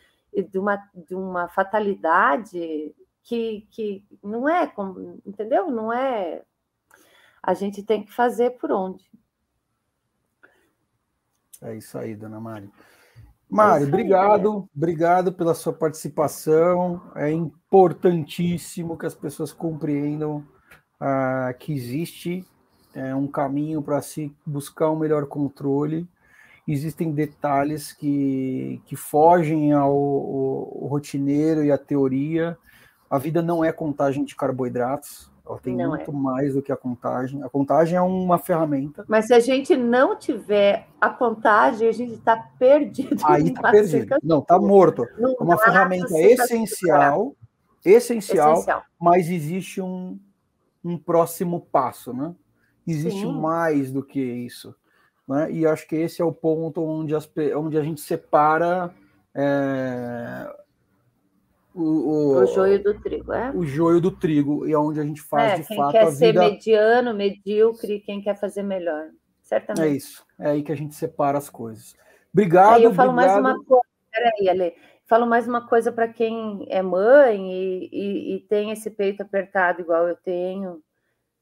[0.43, 4.73] de uma, de uma fatalidade que, que não é,
[5.25, 5.71] entendeu?
[5.71, 6.43] Não é.
[7.43, 9.05] A gente tem que fazer por onde.
[11.63, 12.71] É isso aí, dona Mari.
[13.49, 17.01] Mari, é obrigado, obrigado pela sua participação.
[17.15, 20.47] É importantíssimo que as pessoas compreendam
[21.01, 22.45] ah, que existe
[22.95, 26.09] é, um caminho para se buscar um melhor controle
[26.67, 32.59] existem detalhes que, que fogem ao, ao, ao rotineiro e à teoria.
[33.09, 36.15] A vida não é contagem de carboidratos, ela tem não muito é.
[36.15, 37.43] mais do que a contagem.
[37.45, 39.05] A contagem é uma ferramenta.
[39.07, 43.17] Mas se a gente não tiver a contagem, a gente está perdido.
[43.25, 44.17] Aí está perdido.
[44.25, 45.07] Não, está morto.
[45.17, 47.37] Não é uma ferramenta essencial,
[47.85, 50.19] essencial, essencial, mas existe um,
[50.85, 52.35] um próximo passo, né?
[52.85, 53.41] Existe Sim.
[53.41, 54.75] mais do que isso.
[55.29, 55.51] Né?
[55.51, 58.95] E acho que esse é o ponto onde, as, onde a gente separa
[59.35, 60.55] é,
[61.75, 63.51] o, o, o, joio do trigo, é?
[63.51, 66.11] O joio do trigo, e é onde a gente faz é, de quem fato quer
[66.13, 69.09] ser mediano, medíocre, quem quer fazer melhor.
[69.43, 69.87] Certamente.
[69.87, 70.25] É isso.
[70.39, 71.95] É aí que a gente separa as coisas.
[72.33, 72.77] Obrigado.
[72.77, 73.43] Aí eu falo obrigado.
[73.43, 73.83] mais uma coisa.
[74.11, 74.75] Peraí, Ale.
[75.05, 79.81] Falo mais uma coisa para quem é mãe e, e, e tem esse peito apertado,
[79.81, 80.83] igual eu tenho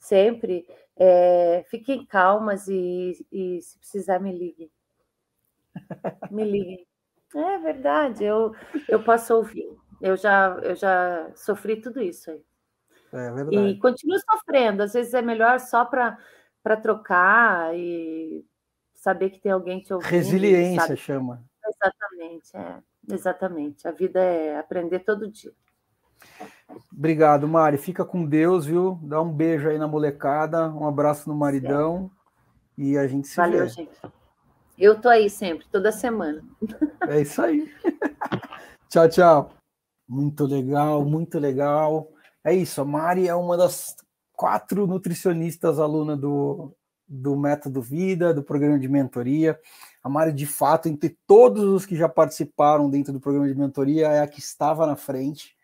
[0.04, 0.66] sempre.
[0.96, 4.70] É, fiquem calmas e, e, se precisar, me liguem.
[6.30, 6.86] Me liguem.
[7.36, 8.54] É verdade, eu,
[8.88, 9.68] eu posso ouvir.
[10.00, 12.40] Eu já, eu já sofri tudo isso aí.
[13.12, 13.56] É verdade.
[13.56, 14.84] E continuo sofrendo.
[14.84, 16.16] Às vezes é melhor só para
[16.80, 18.46] trocar e
[18.94, 20.08] saber que tem alguém te ouvindo.
[20.08, 20.96] Resiliência sabe?
[20.96, 21.44] chama.
[21.66, 22.82] Exatamente, é.
[23.12, 23.88] Exatamente.
[23.88, 25.52] A vida é aprender todo dia.
[26.92, 27.76] Obrigado, Mari.
[27.76, 28.98] Fica com Deus, viu?
[29.02, 32.10] Dá um beijo aí na molecada, um abraço no maridão
[32.76, 33.68] e a gente se Valeu, vê.
[33.68, 33.90] gente.
[34.76, 36.42] Eu tô aí sempre, toda semana.
[37.08, 37.72] É isso aí.
[38.88, 39.50] tchau, tchau.
[40.08, 42.08] Muito legal, muito legal.
[42.42, 43.96] É isso, a Mari é uma das
[44.32, 46.74] quatro nutricionistas aluna do,
[47.08, 49.58] do Método Vida, do programa de mentoria.
[50.02, 54.08] A Mari, de fato, entre todos os que já participaram dentro do programa de mentoria,
[54.08, 55.54] é a que estava na frente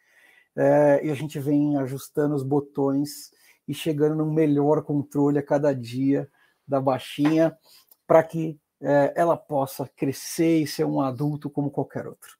[0.56, 3.30] é, e a gente vem ajustando os botões
[3.66, 6.28] e chegando no melhor controle a cada dia
[6.66, 7.56] da baixinha
[8.06, 12.36] para que é, ela possa crescer e ser um adulto como qualquer outro.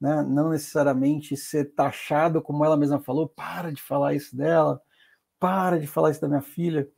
[0.00, 0.22] Né?
[0.22, 4.80] Não necessariamente ser taxado, como ela mesma falou, para de falar isso dela,
[5.38, 6.88] para de falar isso da minha filha,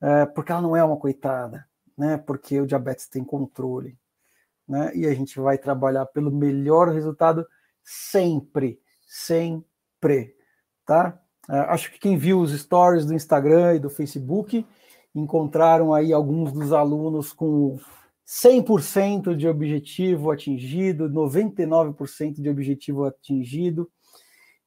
[0.00, 1.64] é, porque ela não é uma coitada,
[1.96, 2.16] né?
[2.16, 3.96] porque o diabetes tem controle.
[4.66, 4.96] Né?
[4.96, 7.46] E a gente vai trabalhar pelo melhor resultado
[7.84, 8.80] sempre,
[10.00, 10.34] sempre,
[10.86, 11.20] tá?
[11.48, 14.66] É, acho que quem viu os stories do Instagram e do Facebook
[15.14, 17.78] encontraram aí alguns dos alunos com
[18.26, 23.90] 100% de objetivo atingido, 99% de objetivo atingido,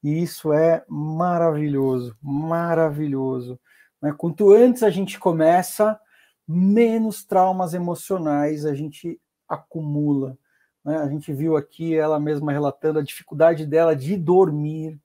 [0.03, 3.59] e isso é maravilhoso, maravilhoso.
[4.01, 4.13] Né?
[4.17, 5.97] Quanto antes a gente começa,
[6.45, 10.37] menos traumas emocionais a gente acumula.
[10.83, 10.97] Né?
[10.97, 14.99] A gente viu aqui ela mesma relatando a dificuldade dela de dormir,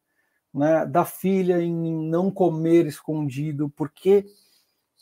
[0.52, 0.86] né?
[0.86, 4.26] da filha em não comer escondido, porque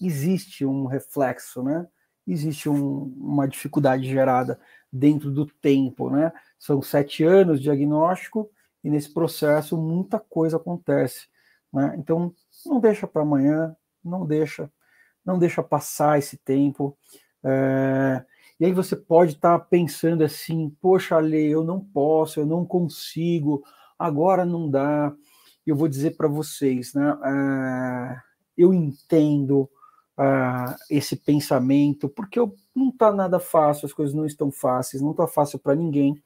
[0.00, 1.86] existe um reflexo, né?
[2.26, 4.58] Existe um, uma dificuldade gerada
[4.92, 6.32] dentro do tempo, né?
[6.58, 8.50] São sete anos de diagnóstico
[8.82, 11.28] e nesse processo muita coisa acontece,
[11.72, 11.94] né?
[11.98, 14.70] Então não deixa para amanhã, não deixa,
[15.24, 16.96] não deixa passar esse tempo.
[17.44, 18.24] É...
[18.58, 22.64] E aí você pode estar tá pensando assim, poxa, Ale, eu não posso, eu não
[22.64, 23.62] consigo,
[23.98, 25.14] agora não dá.
[25.66, 27.18] Eu vou dizer para vocês, né?
[27.24, 28.22] É...
[28.56, 29.68] Eu entendo,
[30.16, 35.10] uh, esse pensamento, porque eu, não está nada fácil, as coisas não estão fáceis, não
[35.12, 36.20] está fácil para ninguém.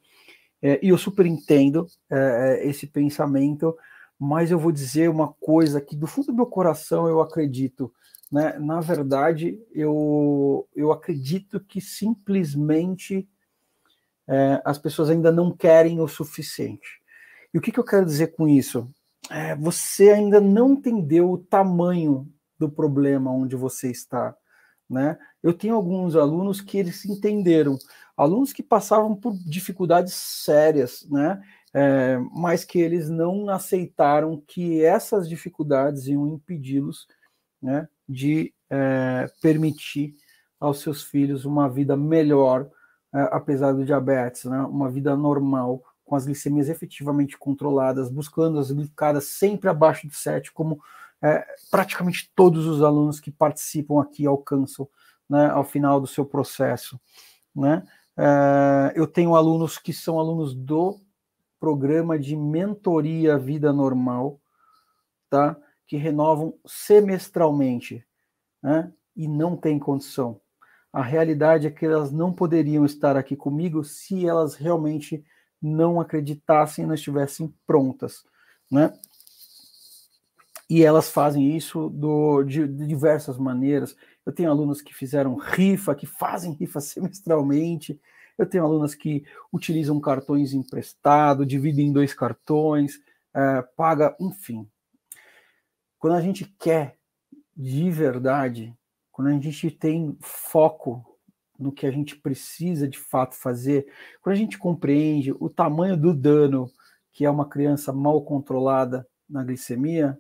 [0.63, 3.75] É, e eu super entendo é, esse pensamento,
[4.19, 7.91] mas eu vou dizer uma coisa que do fundo do meu coração eu acredito.
[8.31, 8.59] Né?
[8.59, 13.27] Na verdade, eu, eu acredito que simplesmente
[14.65, 17.03] as pessoas ainda não querem o suficiente.
[17.53, 18.89] E o que, que eu quero dizer com isso?
[19.29, 24.37] É, você ainda não entendeu o tamanho do problema onde você está.
[24.89, 25.19] Né?
[25.43, 27.79] Eu tenho alguns alunos que eles entenderam,
[28.17, 31.41] alunos que passavam por dificuldades sérias, né?
[31.73, 37.07] É, mas que eles não aceitaram que essas dificuldades iam impedi-los
[37.63, 40.15] né, de é, permitir
[40.59, 42.69] aos seus filhos uma vida melhor,
[43.15, 48.73] é, apesar do diabetes, né, uma vida normal, com as glicemias efetivamente controladas, buscando as
[48.73, 50.83] glicadas sempre abaixo de 7, como
[51.23, 54.89] é, praticamente todos os alunos que participam aqui alcançam
[55.29, 57.01] né, ao final do seu processo.
[57.55, 57.87] Né?
[58.17, 60.99] É, eu tenho alunos que são alunos do
[61.61, 64.41] programa de mentoria vida normal,
[65.29, 65.57] tá?
[65.87, 68.05] que renovam semestralmente
[68.61, 68.93] né?
[69.15, 70.41] e não tem condição.
[70.93, 75.25] A realidade é que elas não poderiam estar aqui comigo se elas realmente
[75.61, 78.25] não acreditassem não estivessem prontas.
[78.71, 78.93] Né?
[80.71, 83.97] e elas fazem isso do, de, de, diversas maneiras.
[84.25, 88.01] Eu tenho alunos que fizeram rifa, que fazem rifa semestralmente.
[88.39, 93.01] Eu tenho alunas que utilizam cartões emprestados, dividem em dois cartões,
[93.35, 94.71] é, paga, enfim.
[95.99, 96.97] Quando a gente quer
[97.57, 98.73] de verdade,
[99.11, 101.05] quando a gente tem foco
[101.61, 103.87] no que a gente precisa de fato fazer,
[104.21, 106.71] quando a gente compreende o tamanho do dano
[107.13, 110.19] que é uma criança mal controlada na glicemia,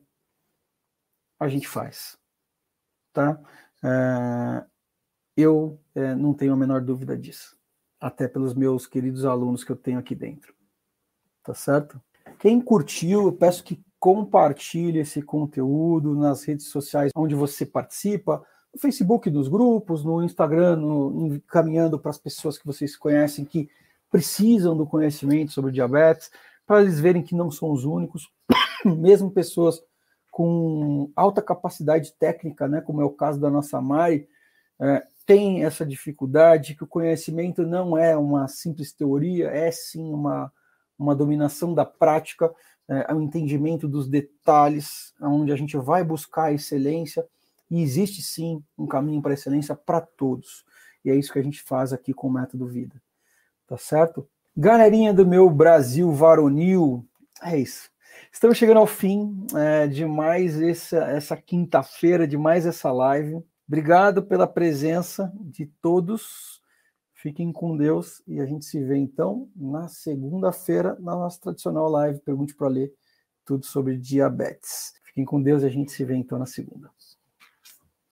[1.38, 2.18] a gente faz.
[3.12, 3.40] Tá?
[3.82, 4.64] É,
[5.36, 7.56] eu é, não tenho a menor dúvida disso.
[7.98, 10.54] Até pelos meus queridos alunos que eu tenho aqui dentro.
[11.42, 12.00] Tá certo?
[12.38, 18.80] Quem curtiu, eu peço que compartilhe esse conteúdo nas redes sociais onde você participa, no
[18.80, 23.68] Facebook, nos grupos, no Instagram, no, encaminhando para as pessoas que vocês conhecem que
[24.10, 26.30] precisam do conhecimento sobre diabetes,
[26.66, 28.30] para eles verem que não são os únicos,
[28.84, 29.82] mesmo pessoas
[30.30, 34.28] com alta capacidade técnica, né, como é o caso da nossa Mari,
[34.80, 40.52] é, tem essa dificuldade, que o conhecimento não é uma simples teoria, é sim uma,
[40.98, 42.52] uma dominação da prática,
[42.88, 47.24] é, um entendimento dos detalhes, onde a gente vai buscar a excelência,
[47.70, 50.64] e existe sim um caminho para excelência para todos.
[51.04, 53.00] E é isso que a gente faz aqui com o Método Vida.
[53.66, 54.28] Tá certo?
[54.56, 57.06] Galerinha do meu Brasil varonil,
[57.42, 57.90] é isso.
[58.32, 63.42] Estamos chegando ao fim é, de mais essa, essa quinta-feira, de mais essa live.
[63.66, 66.60] Obrigado pela presença de todos.
[67.14, 72.18] Fiquem com Deus e a gente se vê então na segunda-feira na nossa tradicional live.
[72.20, 72.92] Pergunte para ler
[73.44, 74.94] tudo sobre diabetes.
[75.04, 76.90] Fiquem com Deus e a gente se vê então na segunda.